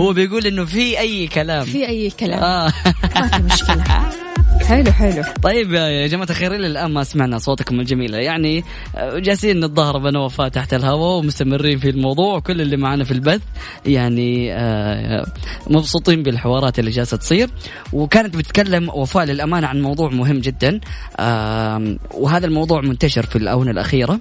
[0.00, 1.64] هو بيقول إنه في أي كلام.
[1.64, 2.42] في أي كلام.
[2.42, 2.72] آه.
[3.14, 4.10] ما في مشكلة.
[4.70, 5.22] حلو حلو.
[5.42, 8.64] طيب يا جماعة الخير إلى الآن ما سمعنا صوتكم الجميلة يعني
[8.96, 13.40] آه، جالسين نتظاهر أنا وفاء تحت الهواء ومستمرين في الموضوع وكل اللي معنا في البث
[13.86, 15.26] يعني آه،
[15.66, 17.50] مبسوطين بالحوارات اللي جالسة تصير.
[17.92, 20.80] وكانت بتتكلم وفاء للأمانة عن موضوع مهم جدا
[21.20, 24.20] آم، وهذا الموضوع منتشر في الآونة الأخيرة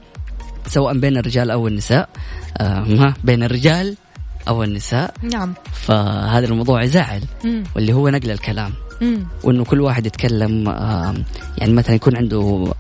[0.68, 2.10] سواء بين الرجال أو النساء.
[2.58, 3.96] آه، ما بين الرجال
[4.48, 5.14] أو النساء.
[5.24, 5.54] نعم.
[5.74, 7.22] فهذا الموضوع يزعل.
[7.76, 8.72] واللي هو نقل الكلام.
[9.02, 9.26] مم.
[9.44, 10.70] وإنه كل واحد يتكلم
[11.58, 12.74] يعني مثلا يكون عنده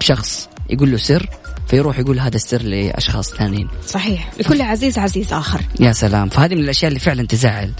[0.00, 1.28] شخص يقول له سر
[1.68, 3.68] فيروح يقول هذا السر لأشخاص ثانيين.
[3.86, 4.30] صحيح.
[4.38, 5.60] لكل عزيز عزيز آخر.
[5.80, 6.28] يا سلام.
[6.28, 7.72] فهذه من الأشياء اللي فعلا تزعل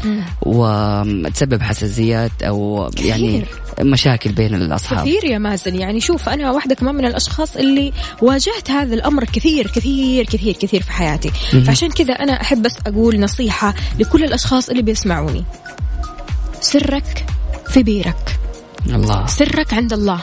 [0.43, 3.45] وتسبب حساسيات أو يعني
[3.81, 4.99] مشاكل بين الأصحاب.
[4.99, 5.75] كثير يا مازن.
[5.75, 7.93] يعني شوف أنا واحدة كمان من الأشخاص اللي
[8.23, 11.31] واجهت هذا الأمر كثير كثير كثير كثير في حياتي.
[11.67, 15.45] فعشان كذا أنا أحب بس أقول نصيحة لكل الأشخاص اللي بيسمعوني.
[16.61, 17.27] سرك
[17.71, 18.39] في بيرك.
[18.87, 19.27] الله.
[19.27, 20.21] سرك عند الله.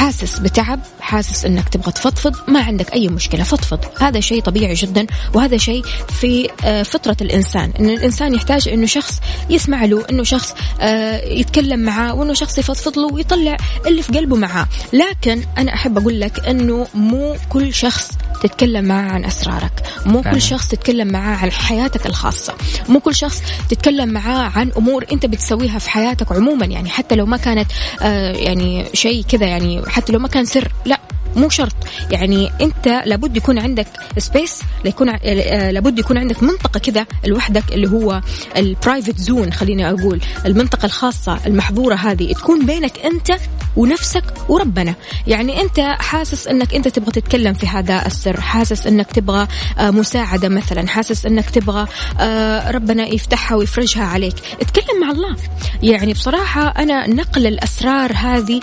[0.00, 3.78] حاسس بتعب حاسس إنك تبغى تفضفض ما عندك أي مشكلة فضفض.
[4.00, 5.84] هذا شيء طبيعي جدا وهذا شيء
[6.20, 11.80] في آه، فطرة الإنسان إن الإنسان يحتاج إنه شخص يسمع له إنه شخص آه، يتكلم
[11.80, 14.66] معاه وإنه شخص يفضفض له ويطلع اللي في قلبه معاه.
[14.92, 18.10] لكن أنا أحب أقول لك إنه مو كل شخص
[18.42, 19.82] تتكلم معاه عن أسرارك.
[20.06, 20.34] مو فعلا.
[20.34, 22.54] كل شخص تتكلم معاه عن حياتك الخاصة.
[22.88, 27.26] مو كل شخص تتكلم معاه عن أمور أنت بتسويها في حياتك عموما يعني حتى لو
[27.26, 27.70] ما كانت
[28.02, 31.00] آه يعني شيء كذا يعني حتى لو ما كان سر لا.
[31.36, 31.72] مو شرط.
[32.10, 33.86] يعني انت لابد يكون عندك
[34.18, 38.20] space ليكون آه، لابد يكون عندك منطقة كذا لوحدك اللي هو
[38.56, 40.20] ال private zone خليني أقول.
[40.46, 43.32] المنطقة الخاصة المحظورة هذه تكون بينك أنت
[43.76, 44.94] ونفسك وربنا.
[45.26, 50.48] يعني أنت حاسس إنك أنت تبغى تتكلم في هذا السر حاسس إنك تبغى آه، مساعدة
[50.48, 51.86] مثلا حاسس إنك تبغى
[52.20, 54.34] آه، ربنا يفتحها ويفرجها عليك.
[54.60, 55.36] اتكلم مع الله.
[55.82, 58.60] يعني بصراحة أنا نقل الأسرار هذه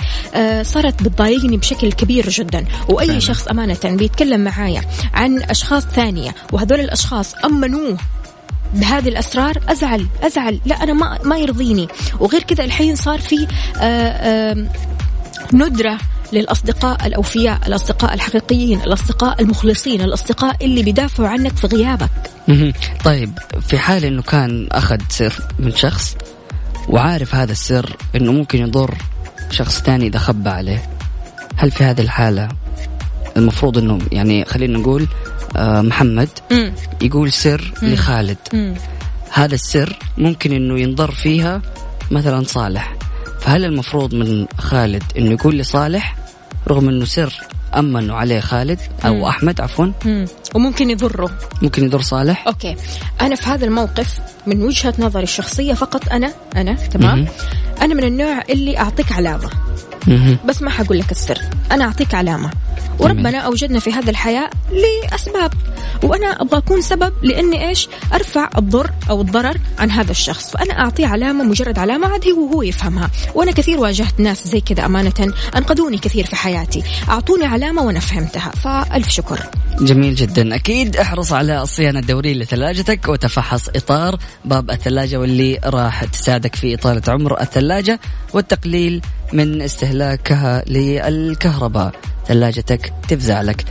[0.61, 2.56] صارت بتضايقني بشكل كبير جدا.
[2.89, 3.19] وأي فعلا.
[3.19, 4.81] شخص أمانة بيتكلم معايا
[5.13, 7.97] عن أشخاص ثانية وهذول الأشخاص أمنوه
[8.73, 11.87] بهذه الأسرار أزعل أزعل لا أنا ما ما يرضيني
[12.19, 13.47] وغير كذا الحين صار في
[13.81, 14.69] آه، آم،
[15.53, 15.97] ندرة
[16.33, 22.09] للأصدقاء الأوفياء الأصدقاء الحقيقيين الأصدقاء المخلصين الأصدقاء اللي بيدافعوا عنك في غيابك.
[23.05, 26.15] طيب في حال إنه كان أخذ سر من شخص
[26.89, 28.95] وعارف هذا السر إنه ممكن يضر
[29.51, 30.89] شخص ثاني إذا خبى عليه
[31.57, 32.47] هل في هذه الحالة
[33.37, 35.07] المفروض إنه يعني خلينا نقول
[35.55, 36.73] آه، محمد مم.
[37.01, 38.75] يقول سر لخالد مم.
[39.31, 41.61] هذا السر ممكن إنه ينضر فيها
[42.11, 42.95] مثلا صالح
[43.39, 46.15] فهل المفروض من خالد إنه يقول لصالح
[46.67, 47.33] رغم إنه سر
[47.75, 49.23] أمنوا عليه خالد أو مم.
[49.23, 50.25] أحمد عفوا مم.
[50.55, 51.29] وممكن يضره
[51.61, 52.75] ممكن يضر صالح أوكي
[53.21, 57.27] أنا في هذا الموقف من وجهة نظري الشخصية فقط أنا أنا تمام مهم.
[57.81, 59.86] أنا من النوع اللي أعطيك علامة مهم.
[60.45, 61.41] بس ما حقول لك السر.
[61.71, 62.51] أنا أعطيك علامة.
[62.99, 65.53] وربنا أوجدنا في هذا الحياة لأسباب.
[66.03, 70.51] وأنا أبغى أكون سبب لأني إيش؟ أرفع الضر أو الضرر عن هذا الشخص.
[70.51, 73.09] فأنا أعطيه علامة مجرد علامة عاد هو وهو يفهمها.
[73.35, 76.83] وأنا كثير واجهت ناس زي كذا أمانة أنقذوني كثير في حياتي.
[77.09, 78.51] أعطوني علامة وأنا فهمتها.
[78.51, 79.39] فألف شكر.
[79.79, 80.55] جميل جدا.
[80.55, 87.01] أكيد احرص على الصيانه الدوريه لثلاجتك وتفحص إطار باب الثلاجة واللي راح تساعدك في إطالة
[87.07, 87.99] عمر الثلاجة
[88.33, 89.01] والتقليل
[89.33, 91.91] من استهلاكها للكهرباء.
[92.27, 93.65] ثلاجتك تفزع لك.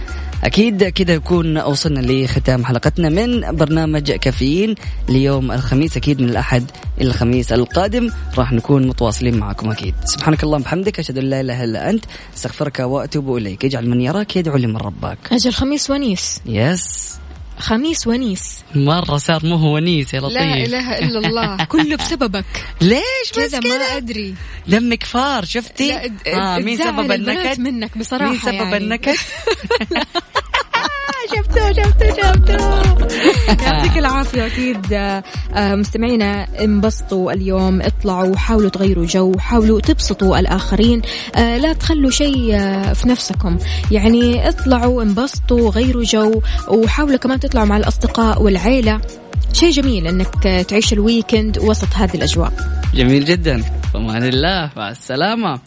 [0.45, 4.75] أكيد كذا يكون وصلنا لختام حلقتنا من برنامج كافيين.
[5.09, 9.95] ليوم الخميس أكيد من الأحد إلى الخميس القادم راح نكون متواصلين معكم أكيد.
[10.05, 12.05] سبحانك اللهم وبحمدك أشهد أن لا إله إلا أنت
[12.37, 13.65] أستغفرك وأتوب إليك.
[13.65, 15.19] اجعل من يراك يدعو لمن رباك.
[15.33, 16.41] أجل خميس ونيس.
[16.47, 17.19] يس
[17.59, 22.45] خميس ونيس مرة صار مو هو ونيس يا لطيف لا إله إلا الله كله بسببك
[22.81, 24.35] ليش بس كذا ما أدري
[24.69, 28.77] دمك فار شفتي لا، آه مين سبب النكد منك بصراحة مين سبب يعني.
[28.77, 29.17] النكد
[31.27, 32.97] شفتوا شفتوا شفتوا
[33.67, 34.93] يعطيك العافية أكيد.
[34.93, 35.23] آه،
[35.55, 41.03] آه، مستمعينا انبسطوا اليوم اطلعوا حاولوا تغيروا جو حاولوا تبسطوا الآخرين.
[41.37, 42.59] آه، لا تخلوا شيء
[42.95, 43.59] في نفسكم.
[43.91, 49.01] يعني اطلعوا انبسطوا غيروا جو وحاولوا كمان تطلعوا مع الأصدقاء والعيلة.
[49.53, 52.53] شيء جميل إنك تعيش ال weekend وسط هذه الأجواء.
[52.95, 53.63] جميل جدا.
[53.93, 55.61] فمان الله مع السلامة.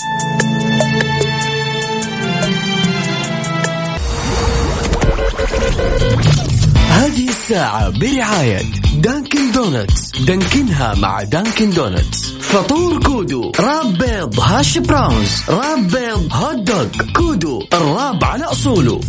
[7.49, 8.61] الساعة برعاية
[8.97, 10.11] دانكن دونتس.
[10.21, 12.31] دانكنها مع دانكن دونتس.
[12.31, 18.99] فطور كودو wrap بيض hash browns wrap بيض hot dog كودو ال wrap على أصوله.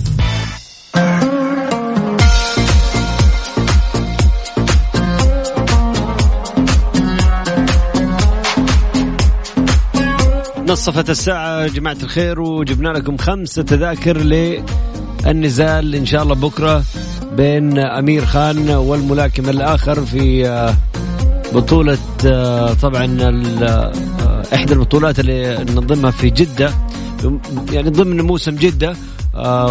[10.66, 16.84] نصفت الساعة يا جماعة الخير وجبنا لكم خمسة تذاكر للنزال إن شاء الله بكرة.
[17.36, 20.74] بين أمير خان والملاكم الآخر في آه،
[21.54, 23.18] بطولة آه، طبعا
[23.62, 23.92] آه،
[24.54, 26.70] إحدى البطولات اللي ننظمها في جدة
[27.72, 28.96] يعني ضمن موسم جدة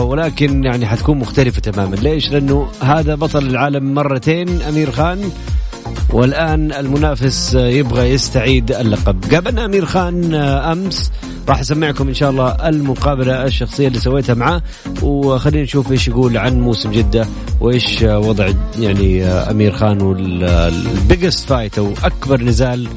[0.02, 5.32] ولكن يعني حتكون مختلفة تماما ليش؟ لأنه هذا بطل العالم مرتين أمير خان
[6.14, 9.34] والآن المنافس يبغى يستعيد اللقب.
[9.34, 11.12] قابلنا أمير خان أمس.
[11.50, 14.62] راح أسمعكم إن شاء الله المقابلة الشخصية اللي سويتها معاه.
[15.02, 17.28] وخلينا نشوف إيش يقول عن موسم جدة
[17.62, 22.88] وإيش وضع يعني أمير خان وال biggest fight أو أكبر نزال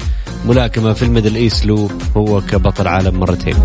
[0.45, 1.69] ملاكمة في ال Middle East
[2.17, 3.55] هو كبطل عالم مرتين.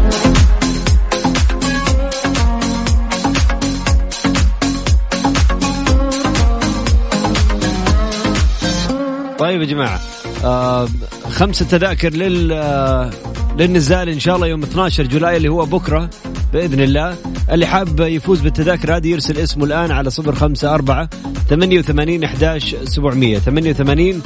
[9.38, 10.00] طيب يا جماعة
[10.44, 10.88] آه
[11.30, 13.10] خمسة تذاكر لل آه
[13.58, 16.10] للنزال إن شاء الله يوم 12 جولاي اللي هو بكرة
[16.52, 17.16] بإذن الله.
[17.50, 21.08] اللي حاب يفوز بالتذاكر هذه يرسل اسمه الآن على صفر خمسة أربعة
[21.48, 24.22] ثمانية وثمانين أحداش سبعمية ثمانية وثمانين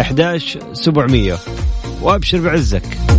[0.00, 1.36] أحداش سبعمية.
[2.02, 3.09] وأبشر بعزك.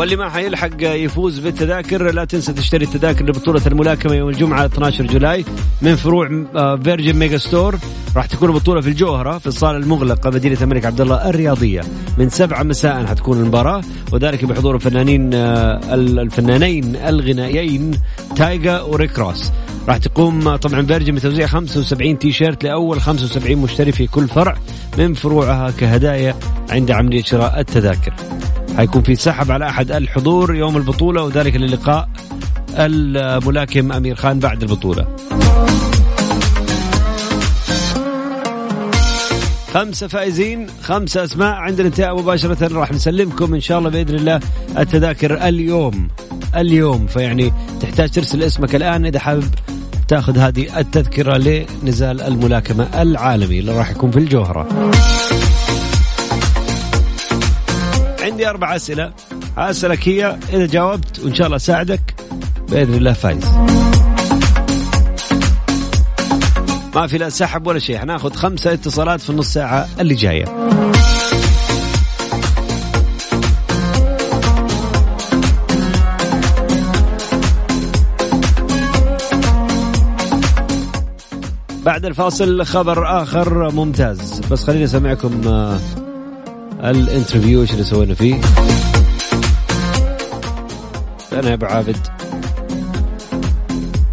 [0.00, 5.44] واللي ما حيلحق يفوز بالتذاكر لا تنسى تشتري التذاكر لبطولة الملاكمة يوم الجمعة 12 جولاي
[5.82, 7.78] من فروع آه، فيرجن ميجا ستور.
[8.16, 11.80] راح تكون البطولة في الجوهرة في الصالة المغلقة مدينة الملك عبد الله الرياضية.
[12.18, 13.82] من سبعة مساء حتكون المباراة
[14.12, 17.90] وذلك بحضور الفنانين آه، الفنانين الغنائيين
[18.36, 19.50] تايجا وريك روس
[19.88, 24.56] راح تقوم آه، طبعا فيرجن بتوزيع 75 تي شيرت لأول 75 مشتري في كل فرع
[24.98, 26.34] من فروعها كهدايا
[26.70, 28.14] عند عملية شراء التذاكر.
[28.80, 32.08] حيكون في سحب على أحد الحضور يوم البطولة وذلك للقاء
[32.78, 35.06] الملاكم أمير خان بعد البطولة.
[39.74, 42.68] خمسة فائزين خمسة أسماء عند الانتهاء مباشرة.
[42.72, 44.40] راح نسلمكم إن شاء الله بإذن الله
[44.78, 46.08] التذاكر اليوم.
[46.56, 49.50] اليوم فيعني تحتاج ترسل اسمك الآن إذا حابب
[50.08, 54.90] تأخذ هذه التذكرة لنزال الملاكمة العالمي اللي راح يكون في الجوهرة.
[58.30, 59.12] عندي أربع أسئلة.
[59.58, 62.14] أسألك هي إذا جاوبت وإن شاء الله أساعدك
[62.68, 63.44] بإذن الله فايز.
[66.94, 67.98] ما في لا سحب ولا شيء.
[67.98, 70.44] حناخذ خمسة اتصالات في النص ساعة اللي جاية.
[81.84, 84.40] بعد الفاصل خبر آخر ممتاز.
[84.50, 85.78] بس خليني أسمعكم آه،
[86.84, 88.40] ال interview إيش اللي سوينا فيه؟
[91.32, 91.96] أنا يا أبو عابد.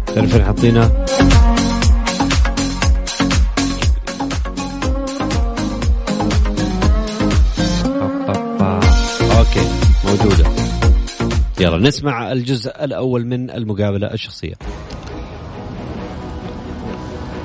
[0.06, 1.04] تعرف فين حاطينها
[9.38, 9.68] أوكي
[10.04, 10.50] موجودة.
[11.60, 14.54] يلا نسمع الجزء الأول من المقابلة الشخصية.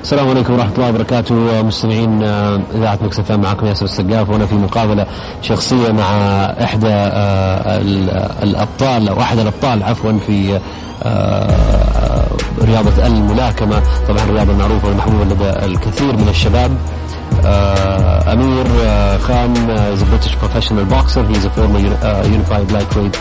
[0.04, 1.62] السلام عليكم ورحمة الله وبركاته.
[1.62, 4.30] مستمعين آه، إذاعة ميكس اف معكم ياسر السقاف.
[4.30, 5.06] وأنا في مقابلة
[5.42, 6.04] شخصية مع
[6.64, 8.10] إحدى آه، ال-
[8.42, 10.60] الأبطال أو أحد الأبطال عفوا في
[11.02, 12.26] آه،
[12.62, 13.82] رياضة الملاكمة.
[14.08, 16.70] طبعا الرياضة المعروفة والمحبوبة لدى الكثير من الشباب.
[18.32, 21.22] أمير uh, is a British professional boxer.
[21.30, 22.00] He's a former uni-
[22.36, 23.16] unified lightweight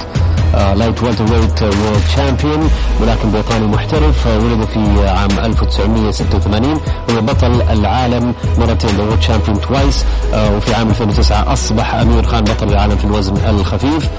[0.54, 2.70] light welterweight world champion
[3.02, 6.74] ولكن بريطاني محترف آه، ولد في عام 1986
[7.12, 12.96] هو بطل العالم مرتين world champion twice وفي عام 2009 أصبح أمير خان بطل العالم
[12.98, 14.10] في الوزن الخفيف.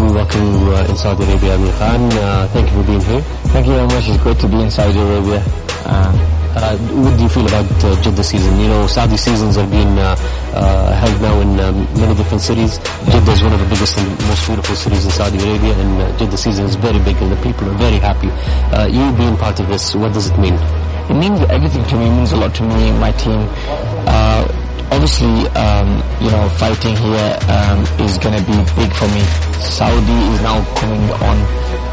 [0.00, 2.08] وكل ان سعودي ارابيا أمير خان.
[2.54, 3.22] ثانك يو فور بين هير
[3.52, 5.42] ثانك يو فور ماتش جود تو بي ان سعودي ارابيا
[5.80, 5.90] Uh,
[6.56, 8.58] uh, what do you feel about uh, Jeddah season?
[8.60, 10.16] You know, Saudi seasons are being uh,
[10.54, 12.78] uh, held now in um, many different cities.
[13.10, 16.18] Jeddah is one of the biggest and most beautiful cities in Saudi Arabia, and uh,
[16.18, 18.28] Jeddah season is very big, and the people are very happy.
[18.74, 20.58] Uh, you being part of this, what does it mean?
[21.10, 22.06] it means everything to me.
[22.06, 23.40] It means a lot to me, my team.
[24.90, 29.22] Obviously, um, you know, fighting here um, is going to be big for me.
[29.62, 31.36] Saudi is now coming on,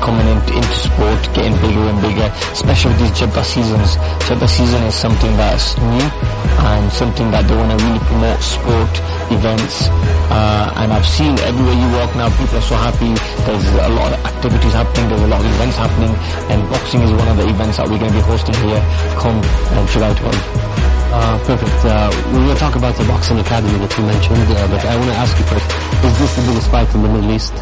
[0.02, 3.96] coming in, into sport, getting bigger and bigger, especially with these Jeddah seasons.
[4.26, 6.10] Jeddah season is something that's new
[6.74, 8.90] and something that they want to really promote sport
[9.30, 9.88] events.
[10.34, 13.14] Uh, and I've seen everywhere you walk now, people are so happy.
[13.46, 15.10] There's a lot of activities happening.
[15.10, 16.14] There's a lot of events happening,
[16.50, 18.82] and boxing is one of the events that we're going to be hosting here
[19.22, 20.97] come uh, July 12th.
[21.10, 21.86] Uh, perfect.
[21.86, 25.10] Uh, we will talk about the boxing academy that you mentioned, uh, but I want
[25.10, 25.68] to ask you first:
[26.04, 27.54] Is this the biggest fight in the Middle East?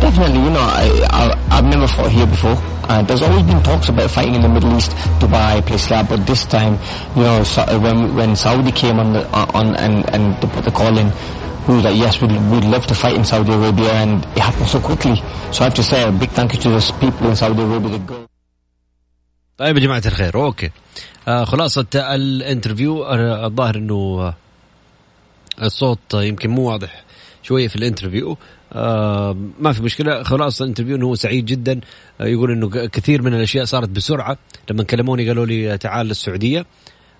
[0.00, 2.54] Definitely, you know, I, I I've never fought here before.
[2.86, 6.16] Uh, there's always been talks about fighting in the Middle East, Dubai, places like that,
[6.18, 6.78] but this time,
[7.16, 10.70] you know, so, uh, when when Saudi came on the on and and put the
[10.70, 11.10] call in,
[11.68, 14.68] we was like, yes, we'd, we'd love to fight in Saudi Arabia, and it happened
[14.68, 15.16] so quickly.
[15.52, 17.90] So I have to say a big thank you to the people in Saudi Arabia,
[17.90, 18.31] the girls.
[19.62, 20.70] طيب يا جماعة الخير أوكي.
[21.28, 24.34] آه خلاصة ال interview آه، الظاهر إنه آه،
[25.62, 27.04] الصوت يمكن مو واضح
[27.42, 28.38] شوية في ال interview.
[28.72, 31.80] آه ما في مشكلة خلاص ال interview إنه هو سعيد جدا.
[32.20, 34.38] آه يقول إنه كثير من الأشياء صارت بسرعة.
[34.70, 36.66] لما كلموني قالوا لي تعال للسعودية.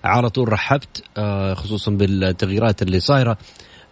[0.03, 3.37] على طول رحبت آه خصوصا بالتغييرات اللي صايرة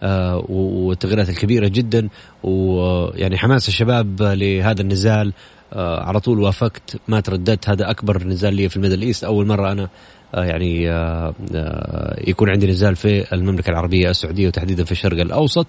[0.02, 2.08] آه والتغييرات الكبيرة جدا.
[2.42, 5.32] ويعني حماس الشباب لهذا النزال.
[5.78, 7.68] على طول وافقت ما ترددت.
[7.68, 9.24] هذا أكبر نزال لي في ال Middle East.
[9.24, 9.88] أول مرة أنا
[10.34, 15.66] آه يعني آه آه يكون عندي نزال في المملكة العربية السعودية وتحديدا في الشرق الأوسط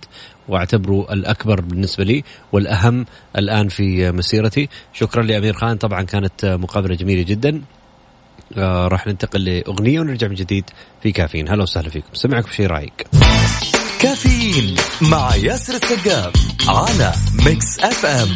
[0.48, 3.06] واعتبره الأكبر بالنسبة لي والأهم
[3.38, 4.70] الآن في مسيرتي.
[4.94, 5.78] شكرا لأمير خان.
[5.78, 7.62] طبعا كانت آه، مقابلة جميلة جدا.
[8.58, 10.66] آه راح ننتقل لأغنية ونرجع من جديد
[11.04, 11.50] في كافيين.
[11.50, 12.14] هلا وسهلا فيكم.
[12.14, 12.94] سمعكم شيء رايق
[14.04, 16.34] كافيين مع ياسر السقاف
[16.68, 17.14] على
[17.46, 18.28] ميكس اف ام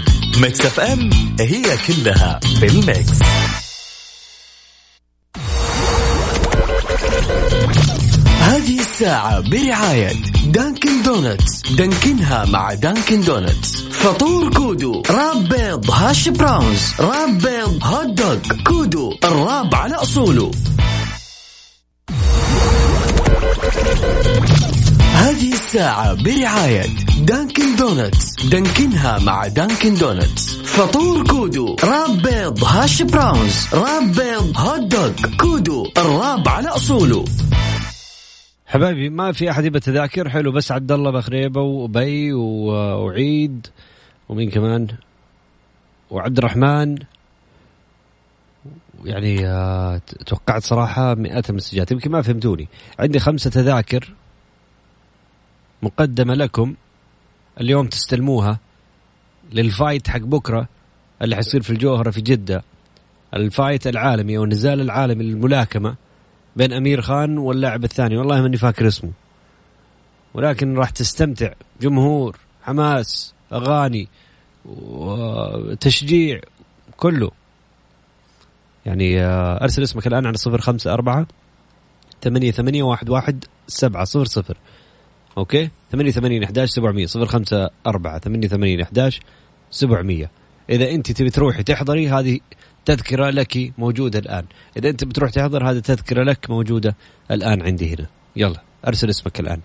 [0.41, 1.09] ميكس اف ام
[1.39, 3.19] هي كلها في ال mix.
[8.39, 10.13] هذه الساعة برعاية
[10.45, 18.07] دانكن دونتس دانكنها مع دانكن دونتس فطور كودو wrap بيض hash browns wrap بيض hot
[18.07, 20.51] dog كودو الراب على أصوله.
[25.17, 26.85] هذه الساعة برعاية
[27.25, 31.75] دانكن دونتس دانكنها مع دانكن دونتس فطور كودو.
[31.83, 33.67] راب بيض هاش براونز.
[33.73, 35.11] راب بيض هوت دوغ.
[35.39, 35.87] كودو.
[35.97, 37.25] الراب على أصوله.
[38.67, 40.29] حبايبي ما في أحد يبى تذاكر.
[40.29, 43.67] حلو بس عبد الله بخريبة وبي وعيد
[44.29, 44.87] ومين كمان؟
[46.11, 46.97] وعبد الرحمن.
[49.05, 52.67] يعني آه، توقعت صراحة مئات ال message ات يمكن ما فهمتوني.
[52.99, 54.13] عندي خمسة تذاكر.
[55.81, 56.75] مقدمة لكم
[57.61, 58.59] اليوم تستلموها
[59.51, 60.67] لل fight حق بكرة
[61.21, 62.63] اللي حيصير في الجوهرة في جدة.
[63.33, 65.95] ال fight العالمي أو النزال العالمي للملاكمة
[66.55, 68.17] بين أمير خان واللاعب الثاني.
[68.17, 69.11] والله ماني فاكر اسمه.
[70.33, 74.07] ولكن راح تستمتع جمهور حماس أغاني
[74.65, 76.39] وتشجيع
[76.97, 77.31] كله.
[78.85, 81.27] يعني آه، أرسل اسمك الآن على صفر خمسة أربعة
[82.21, 84.57] ثمانية ثمانية واحد واحد سبعة صفر صفر.
[85.37, 89.19] أوكي؟ ثمانية ثمانين إحداش سبعمية صفر خمسة أربعة ثمانية ثمانين إحداش
[89.71, 90.31] سبعمية.
[90.69, 92.39] إذا أنت تبي تروحي تحضري هذه
[92.85, 94.45] تذكرة لك موجودة الآن.
[94.77, 96.95] إذا أنت بتروح تحضر هذه تذكرة لك موجودة
[97.31, 98.07] الآن عندي هنا.
[98.35, 99.59] يلا أرسل اسمك الآن.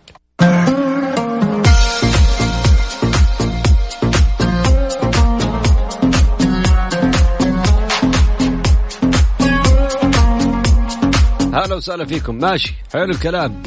[11.54, 12.34] هلا وسهلا فيكم.
[12.34, 13.62] ماشي حلو الكلام.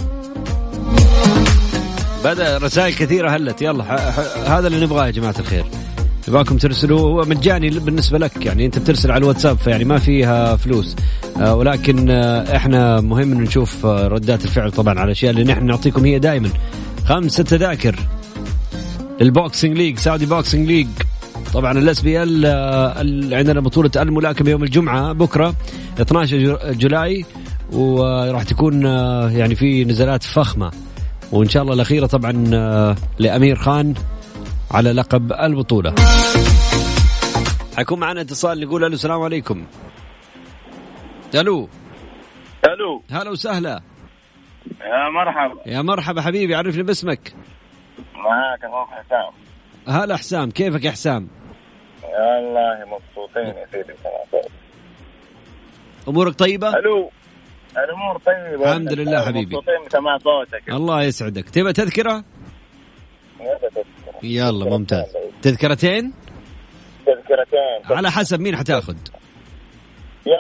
[2.26, 3.62] بدأ رسائل كثيرة هلت.
[3.62, 3.84] يلا
[4.58, 5.66] هذا اللي نبغاه يا جماعة الخير.
[6.28, 7.00] نبغاكم ترسلوا.
[7.00, 10.96] هو مجاني بالنسبة لك يعني أنت بترسل على الواتساب فيعني ما فيها فلوس.
[11.42, 15.66] آه ولكن آه إحنا مهم إنه نشوف آه ردات الفعل طبعا على الأشياء اللي نحن
[15.66, 16.50] نعطيكم هي دائما.
[17.06, 17.96] خمسة تذاكر
[19.22, 20.88] لل boxing league Saudi boxing league.
[21.54, 25.56] طبعا ال SBL عندنا بطولة الملاكمة يوم الجمعة بكرة
[26.02, 27.26] 12 جو- جولاي.
[27.72, 30.72] وراح تكون آه، يعني في نزالات فخمة.
[31.32, 33.94] وإن شاء الله الأخيرة طبعا آه، لأمير خان
[34.72, 35.96] على لقب البطولة.
[37.78, 39.66] حيكون معنا اتصال نقول ألو السلام عليكم.
[41.36, 41.70] ألو.
[42.66, 43.04] ألو.
[43.12, 43.82] هلا وسهلا.
[44.82, 45.62] يا مرحبا.
[45.66, 47.34] يا مرحبا حبيبي عرفني باسمك.
[48.16, 49.32] معاك أخوك حسام.
[49.88, 51.28] هلا حسام كيفك يا حسام؟
[52.04, 53.94] والله مبسوطين يا سيدي
[56.08, 57.12] أمورك طيبة؟ ألو.
[57.78, 59.56] الأمور طيبة الحمد لله حبيبي.
[59.56, 60.70] مبسوطين بسماع صوتك.
[60.70, 61.50] الله يسعدك.
[61.50, 62.24] تبى تذكرة؟
[64.24, 65.06] يلا ممتاز.
[65.42, 66.14] تذكرتين؟
[67.06, 67.96] تذكرتين.
[67.98, 68.96] على حسب مين حتاخذ.
[70.26, 70.36] يا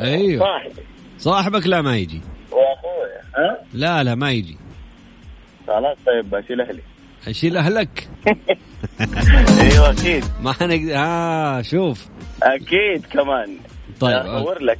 [0.00, 0.40] أيوه.
[0.40, 0.82] صاحبي.
[1.18, 2.20] صاحبك لا ما يجي.
[2.50, 4.56] واخويا ها؟ لا لا ما يجي.
[5.66, 6.82] خلاص طيب بشيل أهلي.
[7.28, 8.08] أشيل أهلك؟
[9.60, 10.24] أيوه أكيد.
[10.44, 10.96] ما نقدر.
[10.96, 12.08] آه شوف.
[12.42, 13.58] أكيد كمان.
[14.00, 14.78] طيب اصور لك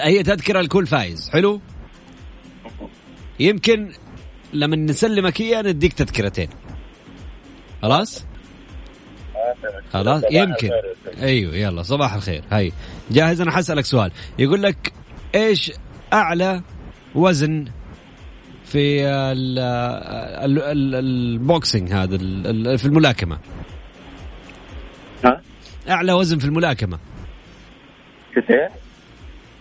[0.00, 1.30] هي تذكرة الكل فايز.
[1.30, 1.60] حلو؟
[3.40, 3.92] يمكن
[4.52, 6.48] لما نسلمك اياه نديك تذكرتين.
[7.82, 8.24] خلاص؟
[9.92, 10.70] خلاص؟ يمكن.
[11.22, 12.44] أيوه يلا صباح الخير.
[12.50, 12.72] هاي.
[13.10, 14.12] جاهز؟ أنا حسألك سؤال.
[14.38, 14.92] يقول لك
[15.34, 15.72] إيش
[16.12, 16.62] أعلى
[17.14, 17.64] وزن
[18.64, 22.16] في ال ال ال البوكسينج هذا
[22.76, 23.38] في الملاكمة؟
[25.24, 25.42] ها؟
[25.90, 26.98] أعلى وزن في الملاكمة.
[28.40, 28.68] كثير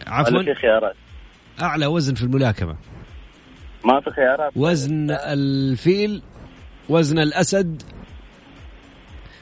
[0.07, 0.43] عفوا.
[0.43, 0.95] في خيارات؟
[1.61, 2.75] أعلى وزن في الملاكمة.
[3.85, 4.51] ما في خيارات.
[4.55, 6.21] وزن الفيل
[6.89, 7.83] وزن الأسد.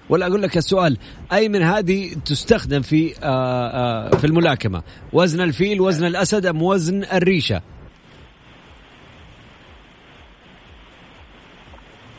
[0.10, 0.98] ولا أقول لك السؤال
[1.34, 4.84] أي من هذه تستخدم في آه آه في الملاكمة؟
[5.14, 7.62] وزن الفيل وزن الأسد أم وزن الريشة؟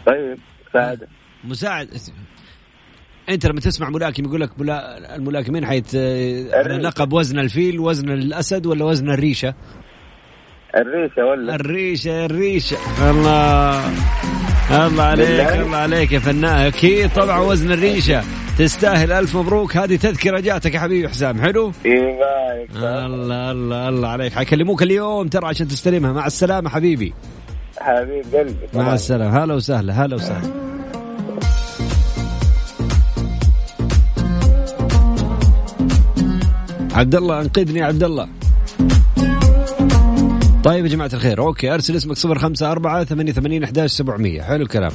[0.07, 0.39] طيب
[0.73, 1.09] ساعد
[1.45, 1.89] مساعد.
[3.29, 5.17] انت لما تسمع ملاكم يقول لك ملا...
[5.17, 9.55] الملاكمين حيت آه، لقب وزن الفيل وزن الأسد ولا وزن الريشة؟
[10.77, 12.77] الريشة ولا؟ الريشة الريشة.
[13.11, 13.85] الله.
[14.87, 16.67] الله عليك بالله؟ الله عليك يا فنان.
[16.67, 18.23] أكيد طبعا وزن الريشة.
[18.59, 19.13] تستاهل.
[19.13, 19.77] ألف مبروك.
[19.77, 21.41] هذه تذكرة جاتك يا حبيبي حسام.
[21.41, 24.33] حلو؟ إيوه الله الله الله عليك.
[24.33, 26.13] حيكلموك اليوم ترى عشان تستلمها.
[26.13, 27.15] مع السلامة حبيبي.
[27.81, 29.45] حبيب قلبي مع السلامة.
[29.45, 30.76] هلا وسهلا هلا وسهلا.
[36.97, 38.29] عبد الله انقذني يا عبد الله
[40.65, 44.43] طيب يا جماعة الخير أوكي أرسل اسمك صفر خمسة أربعة ثمانية ثمانين أحداش سبعمية.
[44.43, 44.91] حلو الكلام.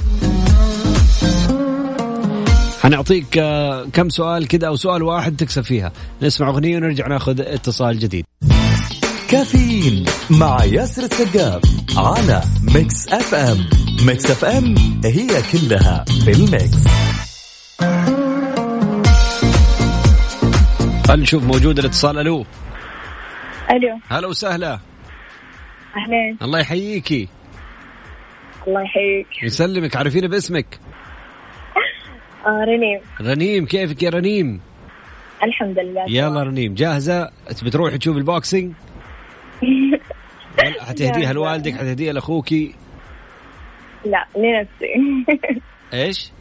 [2.82, 5.92] حنعطيك آه، كم سؤال كذا أو سؤال واحد تكسب فيها.
[6.22, 8.26] نسمع أغنية ونرجع ناخذ اتصال جديد.
[9.30, 11.62] كافيين مع ياسر السقاف
[11.98, 12.42] على
[12.76, 13.66] ميكس أف أم.
[14.06, 14.76] ميكس أف أم
[15.06, 16.78] هي كلها في ال mix.
[21.12, 22.18] خلينا نشوف موجود الاتصال.
[22.18, 22.46] ألو.
[23.72, 24.00] ألو.
[24.10, 24.80] هلا وسهلا.
[25.96, 26.38] أهلين.
[26.42, 27.28] الله يحييكي.
[28.68, 29.44] الله يحييك.
[29.44, 29.96] يسلمك.
[29.96, 30.80] نتعرف باسمك؟
[32.46, 33.00] آه رنيم.
[33.22, 34.62] رنيم كيفك يا رنيم؟
[35.44, 36.06] الحمد لله.
[36.10, 36.74] يلا رنيم.
[36.74, 38.74] جاهزة؟ تبي تروحي تشوف ال boxing
[40.80, 41.34] حتهديها.
[41.38, 42.76] لوالدك حتهديها لأخوكي.
[44.06, 44.94] لا لنفسي.
[45.94, 46.32] إيش؟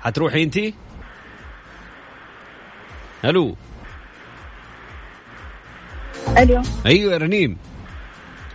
[0.00, 0.85] حتروحي أنتي؟
[3.24, 3.56] ألو.
[6.38, 6.62] ألو.
[6.86, 7.56] أيوه يا رنيم.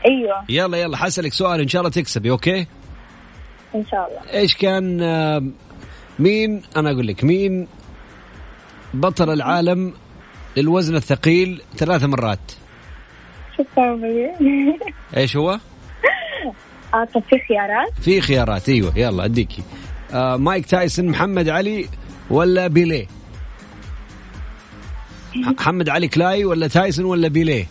[0.05, 0.43] أيوه.
[0.49, 2.68] يلا يلا حسألك سؤال إن شاء الله تكسبي أوكي؟
[3.76, 4.34] إن شاء الله.
[4.34, 4.97] إيش كان
[6.20, 7.68] مين أنا أقول لك مين
[8.93, 9.93] بطل العالم
[10.57, 12.51] للوزن الثقيل ثلاث مرات؟
[13.57, 13.64] شو؟
[15.18, 15.59] إيش هو؟
[16.93, 19.64] آه طب في خيارات؟ في خيارات أيوه يلا أديكي.
[20.14, 21.86] آه مايك تايسون محمد علي
[22.30, 23.07] ولا بيليه؟
[25.36, 27.66] محمد علي كلاي ولا تايسون ولا بيليه؟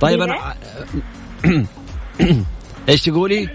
[0.00, 0.54] طيب أنا
[2.88, 3.48] إيش تقولي؟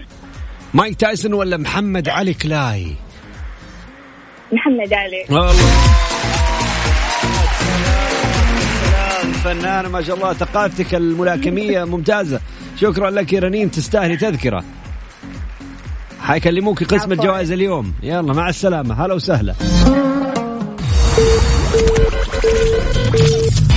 [0.74, 2.96] مايك تايسون ولا محمد علي كلاي؟
[4.52, 5.24] محمد علي.
[5.30, 5.72] والله.
[9.44, 12.40] فنان ما شاء الله ثقافتك الملاكمية ممتازة.
[12.76, 14.64] شكرا لك يا رنين تستاهلي تذكرة.
[16.22, 17.92] حيكلموك قسم الجوائز اليوم.
[18.02, 19.04] يلا مع السلامة.
[19.04, 19.54] هلا وسهلا.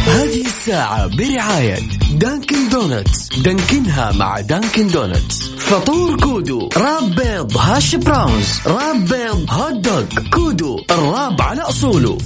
[0.07, 1.79] هذه الساعة برعاية
[2.11, 3.29] Dunkin' Donuts.
[3.39, 5.43] دانكنها مع Dunkin' Donuts.
[5.57, 10.03] فطور كودو wrap بيض hash browns wrap بيض hot dog
[10.33, 12.17] كودو ال wrap على أصوله.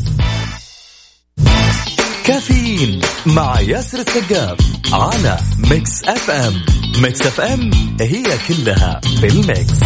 [2.26, 4.58] كافيين مع ياسر السقاف
[4.94, 6.79] على Mix FM.
[6.98, 7.72] Mix FM
[8.02, 9.80] هي كلها في ال mix.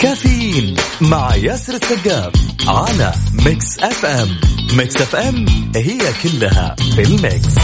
[0.00, 2.32] كافيين مع ياسر السقاف
[2.68, 3.12] على
[3.44, 4.40] Mix FM
[4.72, 7.54] Mix FM هي كلها في ال mix.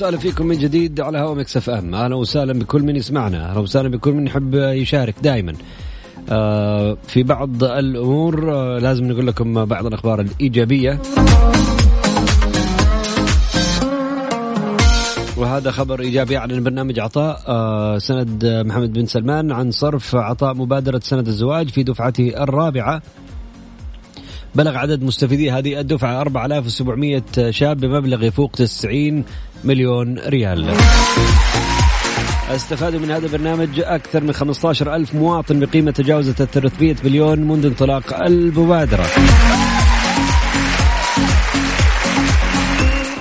[0.00, 1.94] وسهلا فيكم من جديد على هوا Mix FM.
[1.94, 3.50] أهلا وسهلا بكل من يسمعنا.
[3.50, 5.54] أهلا وسهلا بكل من يحب يشارك دائما
[6.30, 10.98] آه في بعض الأمور آه لازم نقول لكم بعض الأخبار الإيجابية.
[15.36, 21.00] وهذا خبر إيجابي عن برنامج عطاء آه سند محمد بن سلمان عن صرف عطاء مبادرة
[21.04, 23.02] سند الزواج في دفعته الرابعة.
[24.54, 29.24] بلغ عدد مستفيدي هذه الدفعة 4700 شاب بمبلغ يفوق 90
[29.64, 30.74] مليون ريال.
[32.50, 38.22] استفادوا من هذا البرنامج أكثر من 15 ألف مواطن بقيمة تجاوزت 300 مليون منذ انطلاق
[38.22, 39.06] المبادرة.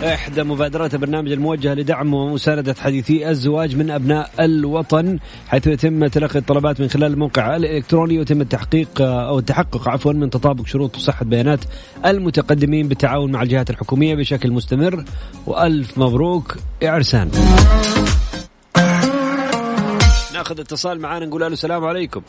[0.04, 6.82] إحدى مبادرات البرنامج الموجهة لدعم ومساندة حديثي الزواج من أبناء الوطن حيث يتم تلقي الطلبات
[6.82, 11.60] من خلال الموقع الإلكتروني ويتم التحقيق أو التحقق عفوا من تطابق شروط وصحة بيانات
[12.06, 15.04] المتقدمين بالتعاون مع الجهات الحكومية بشكل مستمر.
[15.47, 17.32] وألف مبروك يا عرسان.
[20.34, 22.22] ناخذ اتصال معانا نقول له السلام عليكم.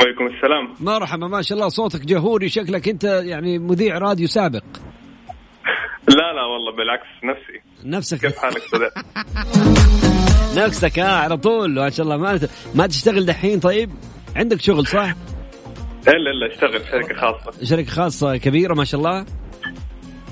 [0.00, 0.74] وعليكم السلام.
[0.80, 4.62] مرحبا ما شاء الله صوتك جهوري شكلك أنت يعني مذيع راديو سابق.
[6.08, 7.60] لا لا والله بالعكس نفسي.
[7.84, 8.20] نفسك.
[8.20, 8.62] كيف حالك
[10.66, 12.16] نفسك ها على طول ما شاء الله.
[12.16, 12.40] ما
[12.74, 13.90] ما تشتغل دحين طيب؟
[14.36, 15.14] عندك شغل صح؟
[16.08, 17.64] الا الا اشتغل في شركة خاصة.
[17.64, 19.18] شركة خاصة كبيرة ما شاء الله؟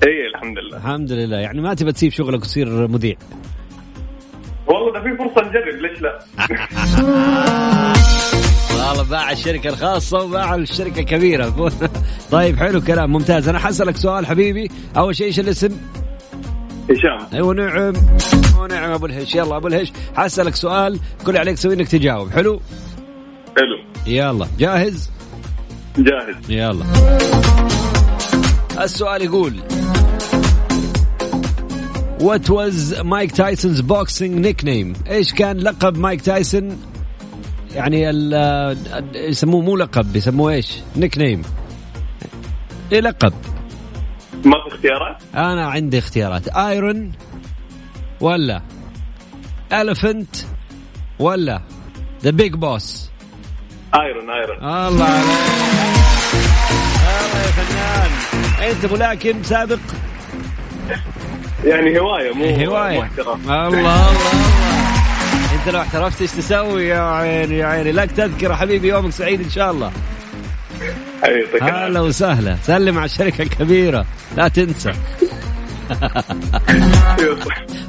[0.07, 0.77] اي الحمد لله.
[0.77, 1.37] الحمد لله.
[1.37, 3.17] يعني ما تبى تسيب شغلك وتصير مذيع؟
[4.67, 6.19] والله ده في فرصة نجرب ليش لا؟
[8.75, 11.71] والله باع الشركة الخاصة وباع الشركة الكبيرة.
[12.33, 13.49] طيب حلو كلام ممتاز.
[13.49, 14.71] أنا حسألك سؤال حبيبي.
[14.97, 15.77] أول شيء إيش الاسم؟
[16.91, 17.29] هشام.
[17.35, 17.93] أيوة نعم.
[18.59, 19.35] ونعم أبو الهش.
[19.35, 19.93] يلا أبو الهش.
[20.17, 22.31] حسألك سؤال كل عليك تسوي إنك تجاوب.
[22.31, 22.61] حلو؟
[23.57, 24.05] حلو.
[24.07, 24.47] يلا.
[24.59, 25.11] جاهز؟
[25.99, 26.51] جاهز.
[26.51, 26.85] يلا.
[28.81, 29.61] السؤال يقول
[32.19, 36.94] What was Mike Tyson's boxing nickname؟ إيش كان لقب مايك تايسون؟
[37.75, 38.03] يعني
[39.15, 41.43] يسموه مو لقب يسموه إيش؟ Nickname.
[42.93, 43.33] إيه لقب؟
[44.45, 46.49] ما في اختيارات؟ أنا عندي اختيارات.
[46.49, 47.13] Iron
[48.21, 48.63] ولا
[49.73, 50.37] Elephant
[51.19, 51.63] ولا
[52.23, 53.11] the big boss
[53.95, 55.27] Iron Iron الله عليك.
[57.25, 58.11] الله يا فنان.
[58.71, 59.79] انت ملاكم سابق.
[61.65, 63.11] يعني هواية مو هواية.
[63.19, 64.84] الله الله الله.
[65.65, 67.93] انت لو احترفت إيش تسوي؟ يا عيني يا عيني.
[67.93, 69.93] لك تذكرة حبيبي يومك سعيد إن شاء الله.
[71.63, 72.01] هلا.
[72.01, 72.57] وسهلا.
[72.63, 74.07] سلم على الشركة الكبيرة.
[74.37, 74.93] لا تنسى.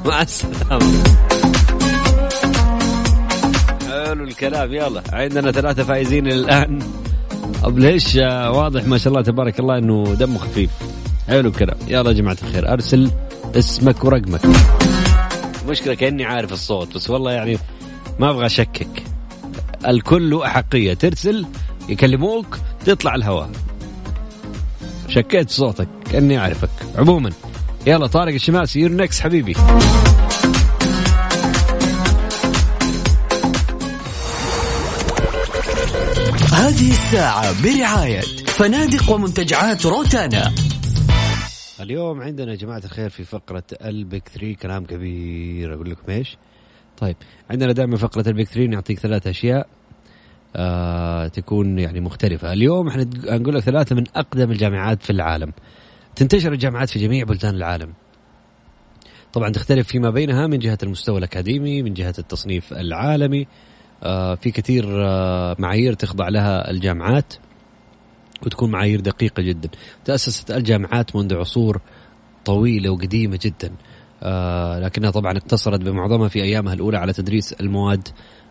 [0.06, 1.02] مع السلامة.
[3.88, 5.02] حلو الكلام يلا.
[5.12, 6.78] عندنا ثلاثة فائزين الآن.
[7.64, 10.70] أبو ليش؟ واضح ما شاء الله تبارك الله أنه دمه خفيف.
[11.28, 11.76] حلو الكلام.
[11.88, 13.10] يلا يا جماعة الخير أرسل
[13.54, 14.40] اسمك ورقمك.
[15.66, 17.58] مشكلة كأني عارف الصوت بس والله يعني
[18.18, 19.02] ما أبغى أشكك.
[19.86, 20.94] الكل له أحقية.
[20.94, 21.46] ترسل
[21.88, 23.50] يكلموك تطلع الهواء.
[25.08, 26.70] شكيت صوتك كأني أعرفك.
[26.98, 27.30] عموما
[27.86, 29.56] يلا طارق الشماسي يور نكس حبيبي.
[36.52, 40.52] هذه الساعة برعاية فنادق ومنتجعات روتانا.
[41.80, 45.74] اليوم عندنا يا جماعة الخير في فقرة البيك 3 كلام كبير.
[45.74, 46.36] أقول لكم إيش؟
[46.96, 47.16] طيب
[47.50, 49.66] عندنا دائما فقرة البيك 3 نعطيك ثلاث أشياء
[50.56, 52.52] آه تكون يعني مختلفة.
[52.52, 55.52] اليوم إحنا نقول لك ثلاثة من أقدم الجامعات في العالم.
[56.16, 57.92] تنتشر الجامعات في جميع بلدان العالم.
[59.32, 63.46] طبعا تختلف فيما بينها من جهة المستوى الأكاديمي من جهة التصنيف العالمي.
[64.02, 67.34] آه في كثير آه معايير تخضع لها الجامعات.
[68.42, 69.68] وتكون معايير دقيقة جدا.
[70.04, 71.80] تأسست الجامعات منذ عصور
[72.44, 73.72] طويلة وقديمة جدا.
[74.22, 78.08] آه لكنها طبعا اقتصرت بمعظمها في أيامها الأولى على تدريس المواد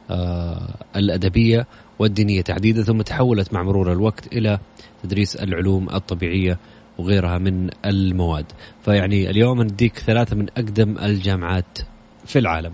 [0.09, 1.67] آه الأدبية
[1.99, 4.59] والدينية تحديدا ثم تحولت مع مرور الوقت إلى
[5.03, 6.59] تدريس العلوم الطبيعية
[6.97, 8.45] وغيرها من المواد.
[8.85, 11.77] فيعني اليوم نديك ثلاثة من أقدم الجامعات
[12.25, 12.73] في العالم.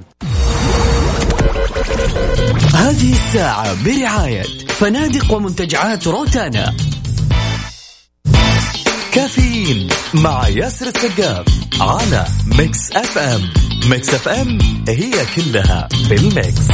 [2.73, 6.73] هذه الساعة برعاية فنادق ومنتجعات روتانا.
[9.11, 11.45] كافيين مع ياسر السقاف
[11.81, 13.49] على Mix FM
[13.85, 14.57] Mix FM
[14.87, 16.67] هي كلها بال mix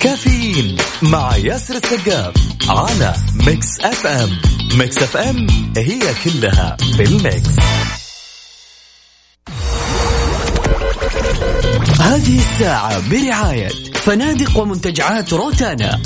[0.00, 2.34] كافيين مع ياسر السقاف
[2.68, 3.14] على
[3.46, 4.30] Mix FM
[4.74, 5.46] Mix FM
[5.76, 7.50] هي كلها بال mix
[12.00, 16.00] هذه الساعة برعاية فنادق ومنتجعات روتانا.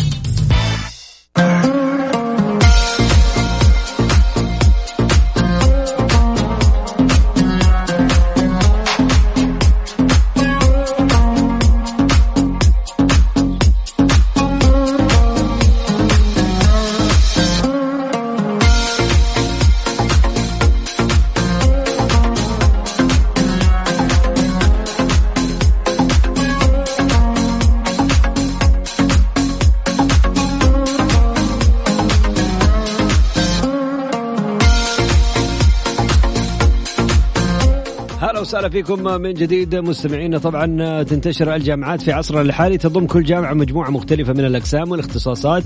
[38.59, 40.39] وسهلا فيكم من جديد مستمعينا.
[40.39, 42.79] طبعا تنتشر الجامعات في عصرنا الحالي.
[42.79, 45.63] تضم كل جامعة مجموعة مختلفة من الأقسام والاختصاصات.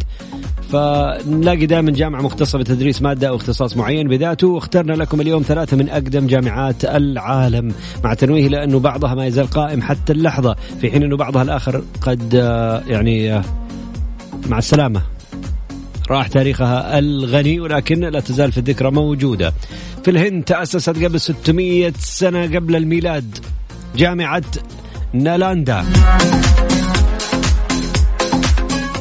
[0.72, 4.47] فنلاقي دائما جامعة مختصة بتدريس مادة أو اختصاص معين بذاته.
[4.49, 7.74] واخترنا لكم اليوم ثلاثة من أقدم جامعات العالم.
[8.05, 12.34] مع تنويه لأنه بعضها ما يزال قائم حتى اللحظة في حين أنه بعضها الآخر قد
[12.34, 13.45] آه، يعني آه،
[14.49, 15.11] مع السلامة.
[16.12, 19.52] راح تاريخها الغني ولكن لا تزال في الذكرى موجودة.
[20.04, 23.38] في الهند تأسست قبل 600 سنة قبل الميلاد
[23.96, 24.42] جامعة
[25.12, 25.84] نالاندا.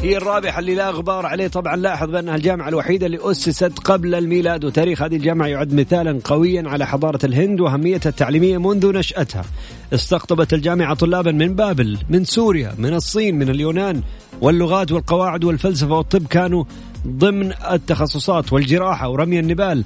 [0.02, 1.48] هي الرابحة اللي لا غبار عليه.
[1.48, 6.62] طبعا لاحظ بأنها الجامعة الوحيدة اللي أسست قبل الميلاد وتاريخ هذه الجامعة يعد مثالا قويا
[6.66, 9.44] على حضارة الهند وأهميتها التعليمية منذ نشأتها.
[9.92, 14.02] استقطبت الجامعة طلابا من بابل من سوريا من الصين من اليونان
[14.40, 16.64] واللغات والقواعد والفلسفة والطب كانوا
[17.06, 19.84] ضمن التخصصات والجراحة ورمي النبال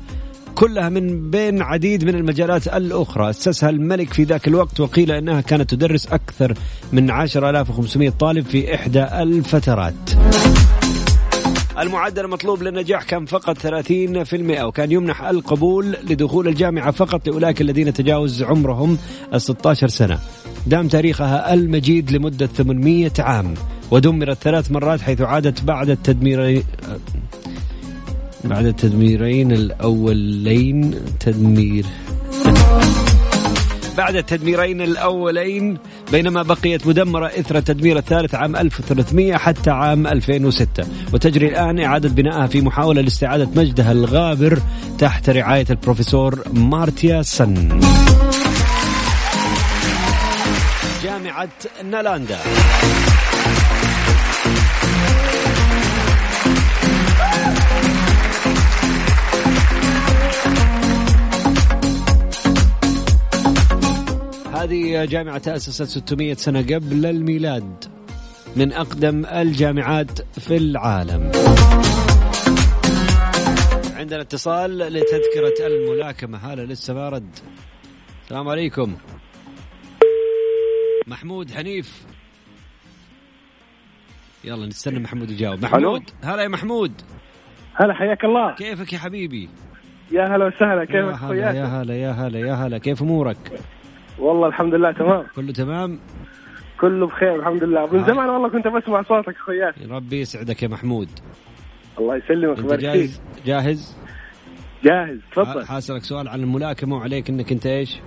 [0.55, 3.31] كلها من بين عديد من المجالات الأخرى.
[3.31, 6.55] أسسها الملك في ذاك الوقت وقيل أنها كانت تدرس أكثر
[6.93, 9.95] من 10500 طالب في إحدى الفترات.
[11.79, 18.43] المعدل المطلوب للنجاح كان فقط 30% وكان يمنح القبول لدخول الجامعة فقط لأولئك الذين تجاوز
[18.43, 18.99] عمرهم
[19.35, 20.19] ال 16 سنة.
[20.67, 23.55] دام تاريخها المجيد لمدة 800 عام.
[23.91, 26.63] ودمرت ثلاث مرات حيث عادت بعد التدمير
[28.45, 31.85] بعد التدميرين الأولين تدمير.
[33.97, 35.79] بعد التدميرين الأولين
[36.13, 42.47] بينما بقيت مدمرة إثر التدمير الثالث عام 1300 حتى عام 2006 وتجري الآن إعادة بنائها
[42.47, 44.59] في محاولة لاستعادة مجدها الغابر
[44.99, 47.81] تحت رعاية البروفيسور مارتيا سن.
[51.03, 51.49] جامعة
[51.91, 52.39] نالاندا.
[64.67, 67.85] هذه جامعة تأسست 600 سنة قبل الميلاد
[68.57, 71.33] من أقدم الجامعات في العالم.
[73.97, 76.39] عندنا اتصال لتذكرة الملاكمة.
[76.39, 77.39] هلا لسه ما رد
[78.25, 78.97] السلام عليكم.
[81.07, 82.07] محمود حنيف.
[84.45, 85.63] يلا نستنى محمود يجاوب.
[85.63, 86.93] محمود؟ هلا يا محمود.
[87.75, 88.55] هلا حياك الله.
[88.55, 89.49] كيفك يا حبيبي؟
[90.13, 90.81] يا هلا وسهلا.
[90.81, 92.79] يا كيفك هلا اخوياك يا هلا يا هلا يا هلا.
[92.79, 93.61] كيف أمورك؟
[94.19, 95.27] والله الحمد لله تمام.
[95.37, 96.01] كله تمام؟
[96.81, 97.87] كله بخير الحمد لله.
[97.93, 98.15] من هاي.
[98.15, 99.75] زمان والله كنت بسمع صوتك أخوياك.
[99.91, 101.09] ربي يسعدك يا محمود.
[101.99, 103.97] الله يسلمك أنت جاهز؟ جاهز؟
[104.85, 105.67] جاهز تفضل.
[105.67, 108.01] حاسلك سؤال عن الملاكمة وعليك إنك أنت إيش؟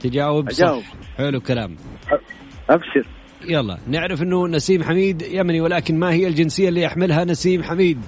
[0.00, 0.82] تجاوب أجاوب.
[0.82, 1.76] صح حلو الكلام.
[2.70, 3.06] أبشر.
[3.48, 8.00] يلا نعرف إنه نسيم حميد يمني ولكن ما هي الجنسية اللي يحملها نسيم حميد؟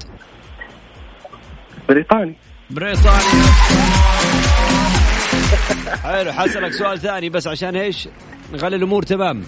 [1.89, 2.37] بريطاني.
[2.71, 4.42] بريطانيا
[6.05, 8.09] حلو حاسلك سؤال ثاني بس عشان إيش؟
[8.53, 9.43] نخلي الأمور تمام.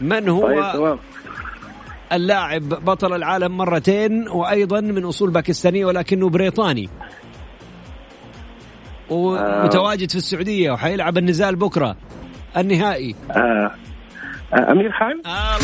[0.00, 0.98] من هو طيب تمام.
[2.12, 6.88] اللاعب بطل العالم مرتين وأيضا من أصول باكستانية ولكنه بريطاني؟
[9.10, 11.96] ومتواجد في السعودية وحيلعب النزال بكرة.
[12.56, 13.14] النهائي.
[13.30, 13.70] آه.
[14.54, 14.72] آه.
[14.72, 15.58] أمير خان الله.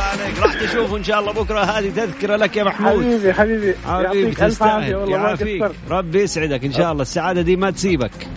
[0.00, 0.38] عليك.
[0.38, 1.60] راح تشوفه إن شاء الله بكرة.
[1.60, 3.04] هذه تذكرة لك يا محمود.
[3.04, 3.74] حبيبي حبيبي.
[3.86, 4.70] حبيبي يعطيك ألف تستاهل.
[4.70, 5.70] عافية والله ما يعافيك.
[5.90, 7.02] ربي يسعدك إن شاء الله.
[7.02, 8.28] السعادة دي ما تسيبك.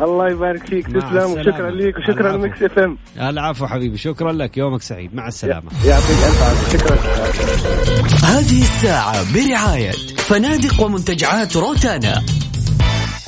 [0.00, 0.86] الله يبارك فيك.
[0.86, 1.30] تسلم.
[1.32, 2.36] وشكرا ليك وشكرا.
[2.36, 2.98] لمكس إف إم.
[3.20, 3.96] العفو حبيبي.
[3.96, 4.56] شكرا لك.
[4.56, 5.14] يومك سعيد.
[5.14, 5.70] مع السلامة.
[5.84, 6.78] يعطيك ألف عافية.
[6.78, 6.96] شكرا.
[8.24, 12.22] هذه الساعة برعاية فنادق ومنتجعات روتانا.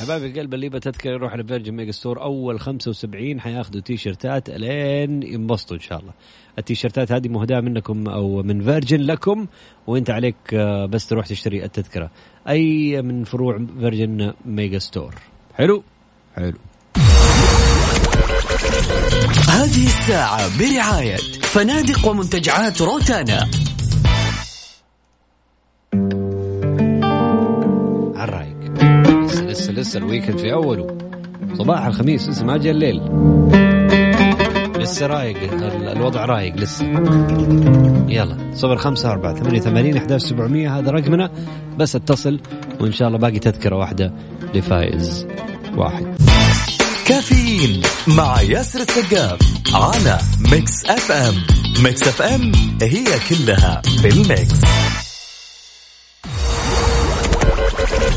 [0.03, 5.75] حبايبي قلب اللي بتذكر يروح ل Virgin Megastore أول 75 حياخذوا تي شيرتات الين ينبسطوا
[5.75, 6.11] إن شاء الله.
[6.59, 9.47] التيشيرتات هذه مهداة منكم أو من Virgin لكم
[9.87, 12.11] وإنت عليك آه، بس تروح تشتري التذكرة.
[12.49, 15.15] أي من فروع Virgin Megastore.
[15.55, 15.83] حلو؟
[16.35, 16.57] حلو.
[19.49, 23.47] هذه الساعة برعاية فنادق ومنتجعات روتانا.
[29.73, 30.97] لسه الويكند في أوله.
[31.57, 33.01] صباح الخميس لسه ما جاء الليل.
[34.81, 36.85] لسه رايق ال- الوضع رايق لسه.
[38.07, 41.29] يلا صفر خمسة أربعة ثمانية ثمانين أحداش سبعمية هذا رقمنا.
[41.77, 42.39] بس اتصل
[42.81, 44.13] وإن شاء الله باقي تذكرة واحدة
[44.55, 45.27] لفائز
[45.77, 46.05] واحد.
[47.07, 49.39] كافيين مع ياسر السقاف
[49.73, 50.17] على
[50.51, 51.33] Mix FM
[51.83, 52.51] Mix FM
[52.81, 54.07] هي كلها في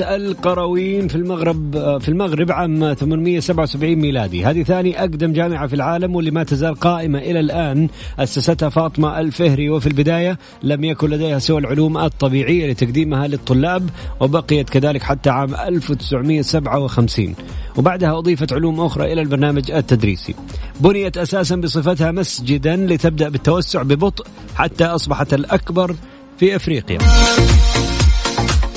[0.00, 4.44] القرويين في المغرب في المغرب عام 877 ميلادي.
[4.44, 9.70] هذه ثاني أقدم جامعة في العالم واللي ما تزال قائمة إلى الآن أسستها فاطمة الفهري.
[9.70, 17.34] وفي البداية لم يكن لديها سوى العلوم الطبيعية لتقديمها للطلاب وبقيت كذلك حتى عام 1957
[17.76, 20.34] وبعدها أضيفت علوم أخرى إلى البرنامج التدريسي.
[20.80, 25.96] بنيت أساسا بصفتها مسجدا لتبدأ بالتوسع ببطء حتى أصبحت الأكبر
[26.38, 26.98] في أفريقيا.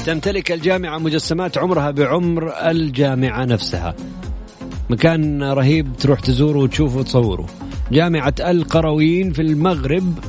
[0.06, 3.96] تمتلك الجامعة مجسمات عمرها بعمر الجامعة نفسها.
[4.90, 7.46] مكان رهيب تروح تزوره وتشوفه وتصوره.
[7.92, 10.20] جامعة القرويين في المغرب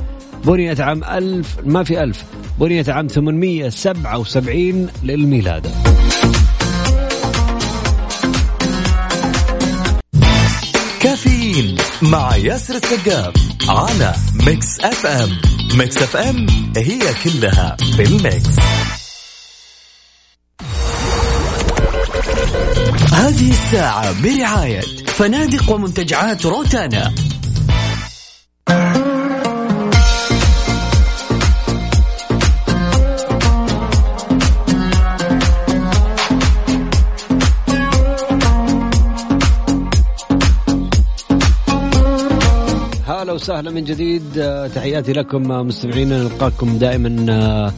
[0.45, 2.23] بنيت عام ألف ما في ألف
[2.59, 5.67] بنيت عام 877 للميلاد.
[11.01, 13.33] كافيين مع ياسر السقاف
[13.69, 14.13] على
[14.47, 15.29] Mix FM.
[15.77, 16.45] Mix FM
[16.77, 18.55] هي كلها في ال mix.
[23.21, 27.11] هذه الساعة برعاية فنادق ومنتجعات روتانا.
[43.07, 44.23] هلا وسهلا من جديد.
[44.37, 46.23] آه، تحياتي لكم آه، مستمعينا.
[46.23, 47.73] نلقاكم دائما آه،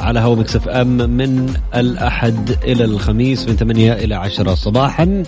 [0.00, 5.22] على هوا مكسف أم من الأحد إلى الخميس من 8 إلى 10 صباحا.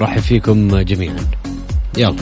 [0.00, 1.16] رحب فيكم جميعا.
[1.98, 2.16] يلا.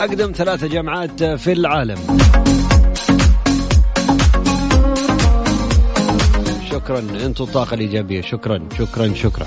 [0.00, 1.98] أقدم ثلاثة جامعات في العالم.
[6.80, 6.98] شكرا.
[6.98, 8.20] أنتم الطاقة الإيجابية.
[8.20, 9.46] شكرا شكرا شكرا.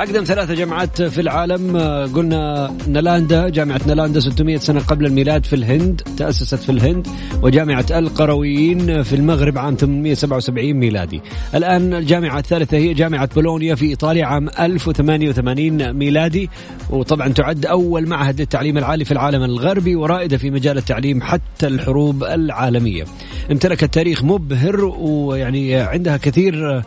[0.00, 1.76] أقدم ثلاثة جامعات في العالم.
[1.76, 7.06] آه، قلنا نالاندا جامعة نالاندا 600 سنة قبل الميلاد في الهند تأسست في الهند
[7.42, 11.20] وجامعة القرويين في المغرب عام 877 ميلادي.
[11.54, 16.50] الآن الجامعة الثالثة هي جامعة بولونيا في إيطاليا عام 1088 ميلادي.
[16.90, 22.24] وطبعا تعد أول معهد للتعليم العالي في العالم الغربي ورائدة في مجال التعليم حتى الحروب
[22.24, 23.04] العالمية.
[23.50, 26.82] امتلكت تاريخ مبهر ويعني عندها كثير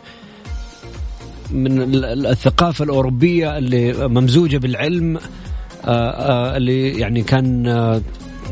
[1.54, 8.00] من ال- ال- الثقافة الأوروبية اللي ممزوجة بالعلم آه، آه، اللي يعني كان آه،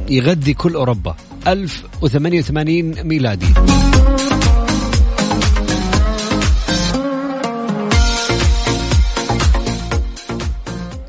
[0.09, 1.15] يغذي كل أوروبا.
[1.49, 3.47] 1088 ميلادي.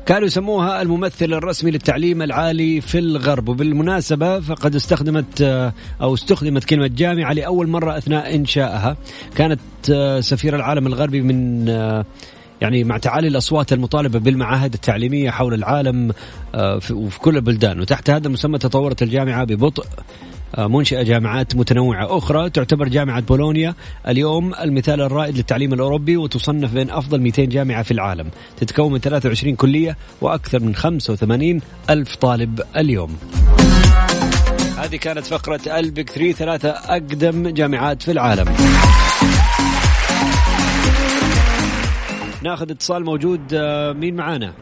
[0.06, 6.86] كانوا يسموها الممثل الرسمي للتعليم العالي في الغرب وبالمناسبة فقد استخدمت آه، أو استخدمت كلمة
[6.86, 8.96] جامعة لأول مرة أثناء إنشائها.
[9.36, 9.60] كانت
[9.92, 12.04] آه، سفير العالم الغربي من آه،
[12.60, 16.12] يعني مع تعالي الأصوات المطالبة بالمعاهد التعليمية حول العالم
[16.80, 17.80] في- وفي كل البلدان.
[17.80, 19.84] وتحت هذا المسمى تطورت الجامعة ببطء
[20.58, 23.74] منشئة جامعات متنوعة أخرى تعتبر جامعة بولونيا
[24.08, 28.30] اليوم المثال الرائد للتعليم الأوروبي وتصنف بين أفضل 200 جامعة في العالم.
[28.56, 33.16] تتكون من 23 كلية وأكثر من 85 ألف طالب اليوم.
[34.78, 38.44] هذه كانت فقرة البيك 3 ثلاثة أقدم جامعات في العالم.
[42.42, 44.52] ناخذ اتصال موجود آه، مين معانا؟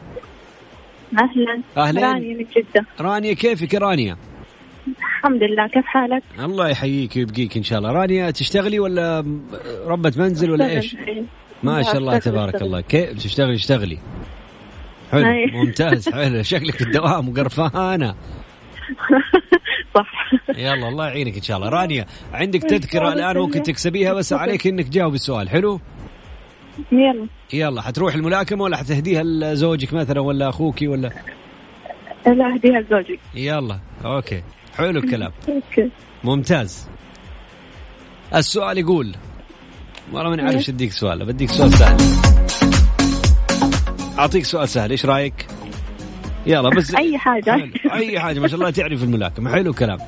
[1.13, 1.61] أهلا.
[1.77, 2.03] أهلين.
[2.03, 2.85] رانيا من جدة.
[2.99, 4.17] رانيا كيفك يا رانيا؟
[5.23, 5.67] الحمد لله.
[5.67, 7.91] كيف حالك؟ الله يحييك ويبقيك إن شاء الله.
[7.91, 9.25] رانيا تشتغلي ولا
[9.85, 10.95] ربة منزل ولا إيش؟
[11.63, 12.61] ما شاء الله تبارك.
[12.61, 12.81] الله.
[12.81, 13.97] كيف؟ تشتغلي اشتغلي.
[15.11, 15.23] حلو.
[15.53, 16.43] ممتاز حلو.
[16.43, 18.15] شكلك في الدوام وقرفانة.
[19.95, 20.31] صح.
[20.57, 21.69] يلا الله يعينك إن شاء الله.
[21.69, 25.49] رانيا عندك تذكرة الآن ممكن تكسبيها بس عليك إنك تجاوب السؤال.
[25.49, 25.79] حلو؟
[26.91, 27.27] يلا.
[27.53, 31.09] يلا حتروح الملاكمة ولا حتهديها لزوجك مثلا ولا أخوك ولا؟
[32.27, 33.19] لا أهديها لزوجي.
[33.35, 34.43] يلا أوكي.
[34.77, 35.31] حلو الكلام.
[36.23, 36.87] ممتاز.
[38.35, 39.15] السؤال يقول
[40.13, 41.97] والله ماني عارف إيش أديك سؤال بديك سؤال سهل.
[44.19, 45.47] أعطيك سؤال سهل إيش رأيك؟
[46.45, 47.51] يلا بس حاجة.
[47.51, 47.71] حلو.
[47.93, 49.51] أي حاجة ما شاء الله تعرف الملاكمة.
[49.51, 49.99] حلو الكلام.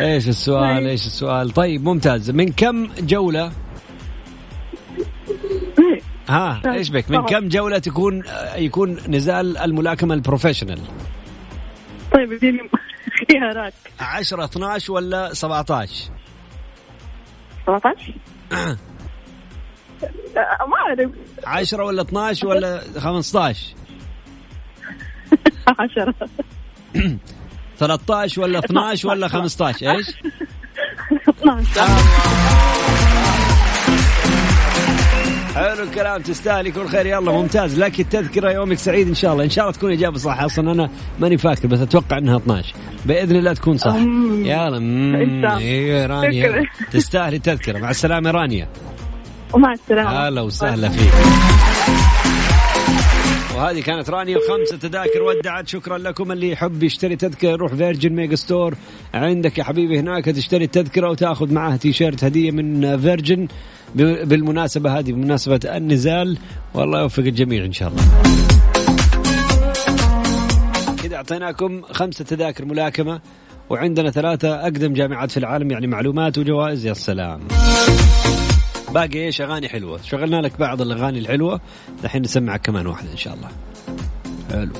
[0.00, 2.30] إيش السؤال إيش السؤال؟ طيب ممتاز.
[2.30, 3.52] من كم جولة؟
[6.28, 8.22] ها إيش بك؟ من كم جولة تكون
[8.56, 10.78] يكون نزال الملاكمة البروفيشنال
[12.12, 12.60] طيب اديني
[13.28, 16.10] خيارات 10 12 ولا 17
[17.66, 18.14] 17
[18.52, 18.76] آه،
[20.66, 21.10] ما أعرف.
[21.46, 23.74] 10 ولا 12 ولا 15
[25.78, 26.14] 10
[27.78, 30.06] 13 ولا 12 ولا 15 إيش؟
[31.28, 33.09] 12
[35.54, 37.06] حلو الكلام تستاهلي كل خير.
[37.06, 37.78] يلا ممتاز.
[37.78, 39.44] لك التذكرة يومك سعيد إن شاء الله.
[39.44, 40.42] إن شاء الله تكون إجابة صح.
[40.42, 42.74] أصلا أنا ماني فاكر بس أتوقع أنها 12
[43.06, 43.94] بإذن الله تكون صح.
[43.94, 45.58] يلا.
[45.58, 46.48] إيه رانيا.
[46.48, 46.64] شكرا.
[46.92, 47.78] تستاهلي التذكرة.
[47.78, 48.68] مع السلامة يا رانيا.
[49.52, 50.28] ومع السلامة.
[50.28, 51.12] هلا وسهلا فيك.
[53.56, 55.68] وهذه كانت رانيا خمسة تذاكر ودعت.
[55.68, 58.74] شكرا لكم اللي يحب يشتري تذكرة يروح Virgin Megastore.
[59.14, 63.48] عندك يا حبيبي هناك تشتري التذكرة وتأخذ معها تيشيرت هدية من Virgin.
[63.94, 66.38] بالمناسبة هذه بمناسبة النزال.
[66.74, 68.02] والله يوفق الجميع إن شاء الله.
[71.02, 73.20] كذا أعطيناكم خمسة تذاكر ملاكمة
[73.70, 77.40] وعندنا ثلاثة أقدم جامعات في العالم يعني معلومات وجوائز يا سلام.
[78.94, 80.02] باقي إيش؟ أغاني حلوة.
[80.02, 81.60] شغلنا لك بعض الأغاني الحلوة.
[82.04, 83.48] الحين نسمعك كمان واحدة إن شاء الله.
[84.50, 84.72] حلو.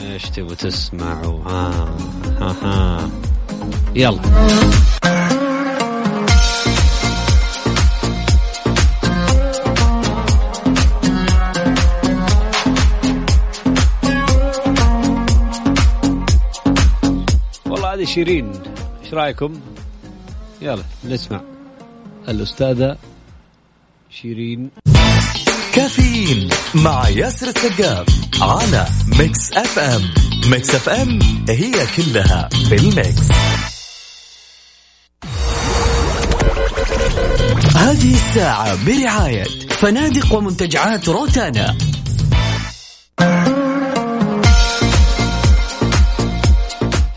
[0.00, 1.96] إيش تبغوا تسمعوا؟ ها
[2.40, 3.10] ها ها.
[3.94, 4.20] يلا.
[17.66, 18.52] والله هذه شيرين.
[19.04, 19.60] إيش رأيكم؟
[20.62, 21.53] يلا نسمع.
[22.28, 22.96] الأستاذة
[24.10, 24.70] شيرين.
[25.74, 28.06] كافيين مع ياسر السقاف
[28.40, 28.86] على
[29.18, 30.10] Mix FM.
[30.50, 31.18] Mix FM
[31.48, 33.28] هي كلها في ال mix.
[37.76, 41.76] هذه الساعة برعاية فنادق ومنتجعات روتانا.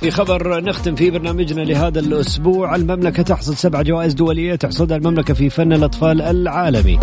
[0.07, 2.75] في خبر نختم فيه برنامجنا لهذا الأسبوع.
[2.75, 6.99] المملكة تحصد سبع جوائز دولية تحصدها المملكة في فن الأطفال العالمي.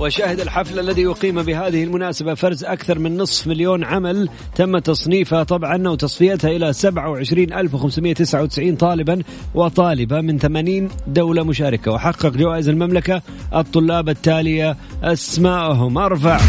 [0.01, 5.87] وشهد الحفل الذي يقيم بهذه المناسبة فرز أكثر من نصف مليون عمل تم تصنيفها طبعا
[5.87, 9.23] وتصفيتها إلى 27599 طالبا
[9.55, 11.91] وطالبة من 80 دولة مشاركة.
[11.91, 13.21] وحقق جوائز المملكة
[13.55, 14.77] الطلاب التالية.
[15.03, 16.39] أسماءهم أرفع.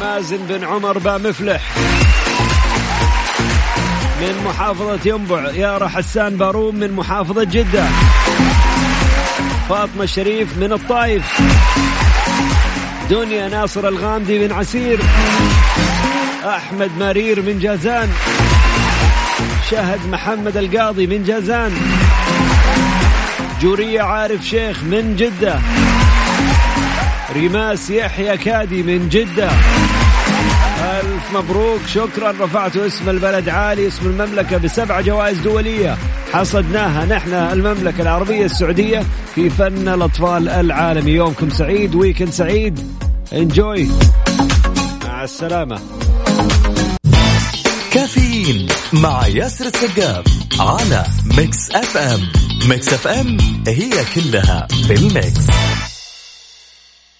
[0.00, 1.76] مازن بن عمر بامفلح
[4.20, 5.50] من محافظة ينبع.
[5.50, 7.86] يارا حسان باروم من محافظة جدة.
[9.68, 11.40] فاطمة الشريف من الطائف.
[13.10, 15.00] دنيا ناصر الغامدي من عسير.
[16.44, 18.08] أحمد مرير من جازان.
[19.70, 21.72] شهد محمد القاضي من جازان.
[23.62, 25.58] جورية عارف شيخ من جدة.
[27.34, 29.50] ريماس يحيى كادي من جدة.
[31.00, 31.80] ألف مبروك.
[31.86, 32.32] شكرا.
[32.40, 35.98] رفعتوا اسم البلد عالي اسم المملكة بسبع جوائز دولية.
[36.32, 39.02] حصدناها نحن المملكة العربية السعودية
[39.34, 41.10] في فن الأطفال العالمي.
[41.10, 42.80] يومكم سعيد و weekend سعيد.
[43.32, 43.88] Enjoy
[45.04, 45.80] مع السلامة.
[47.92, 50.24] كافيين مع ياسر السقاف
[50.60, 51.04] على
[51.36, 52.20] Mix FM.
[52.68, 53.36] Mix FM
[53.68, 55.46] هي كلها في ال mix.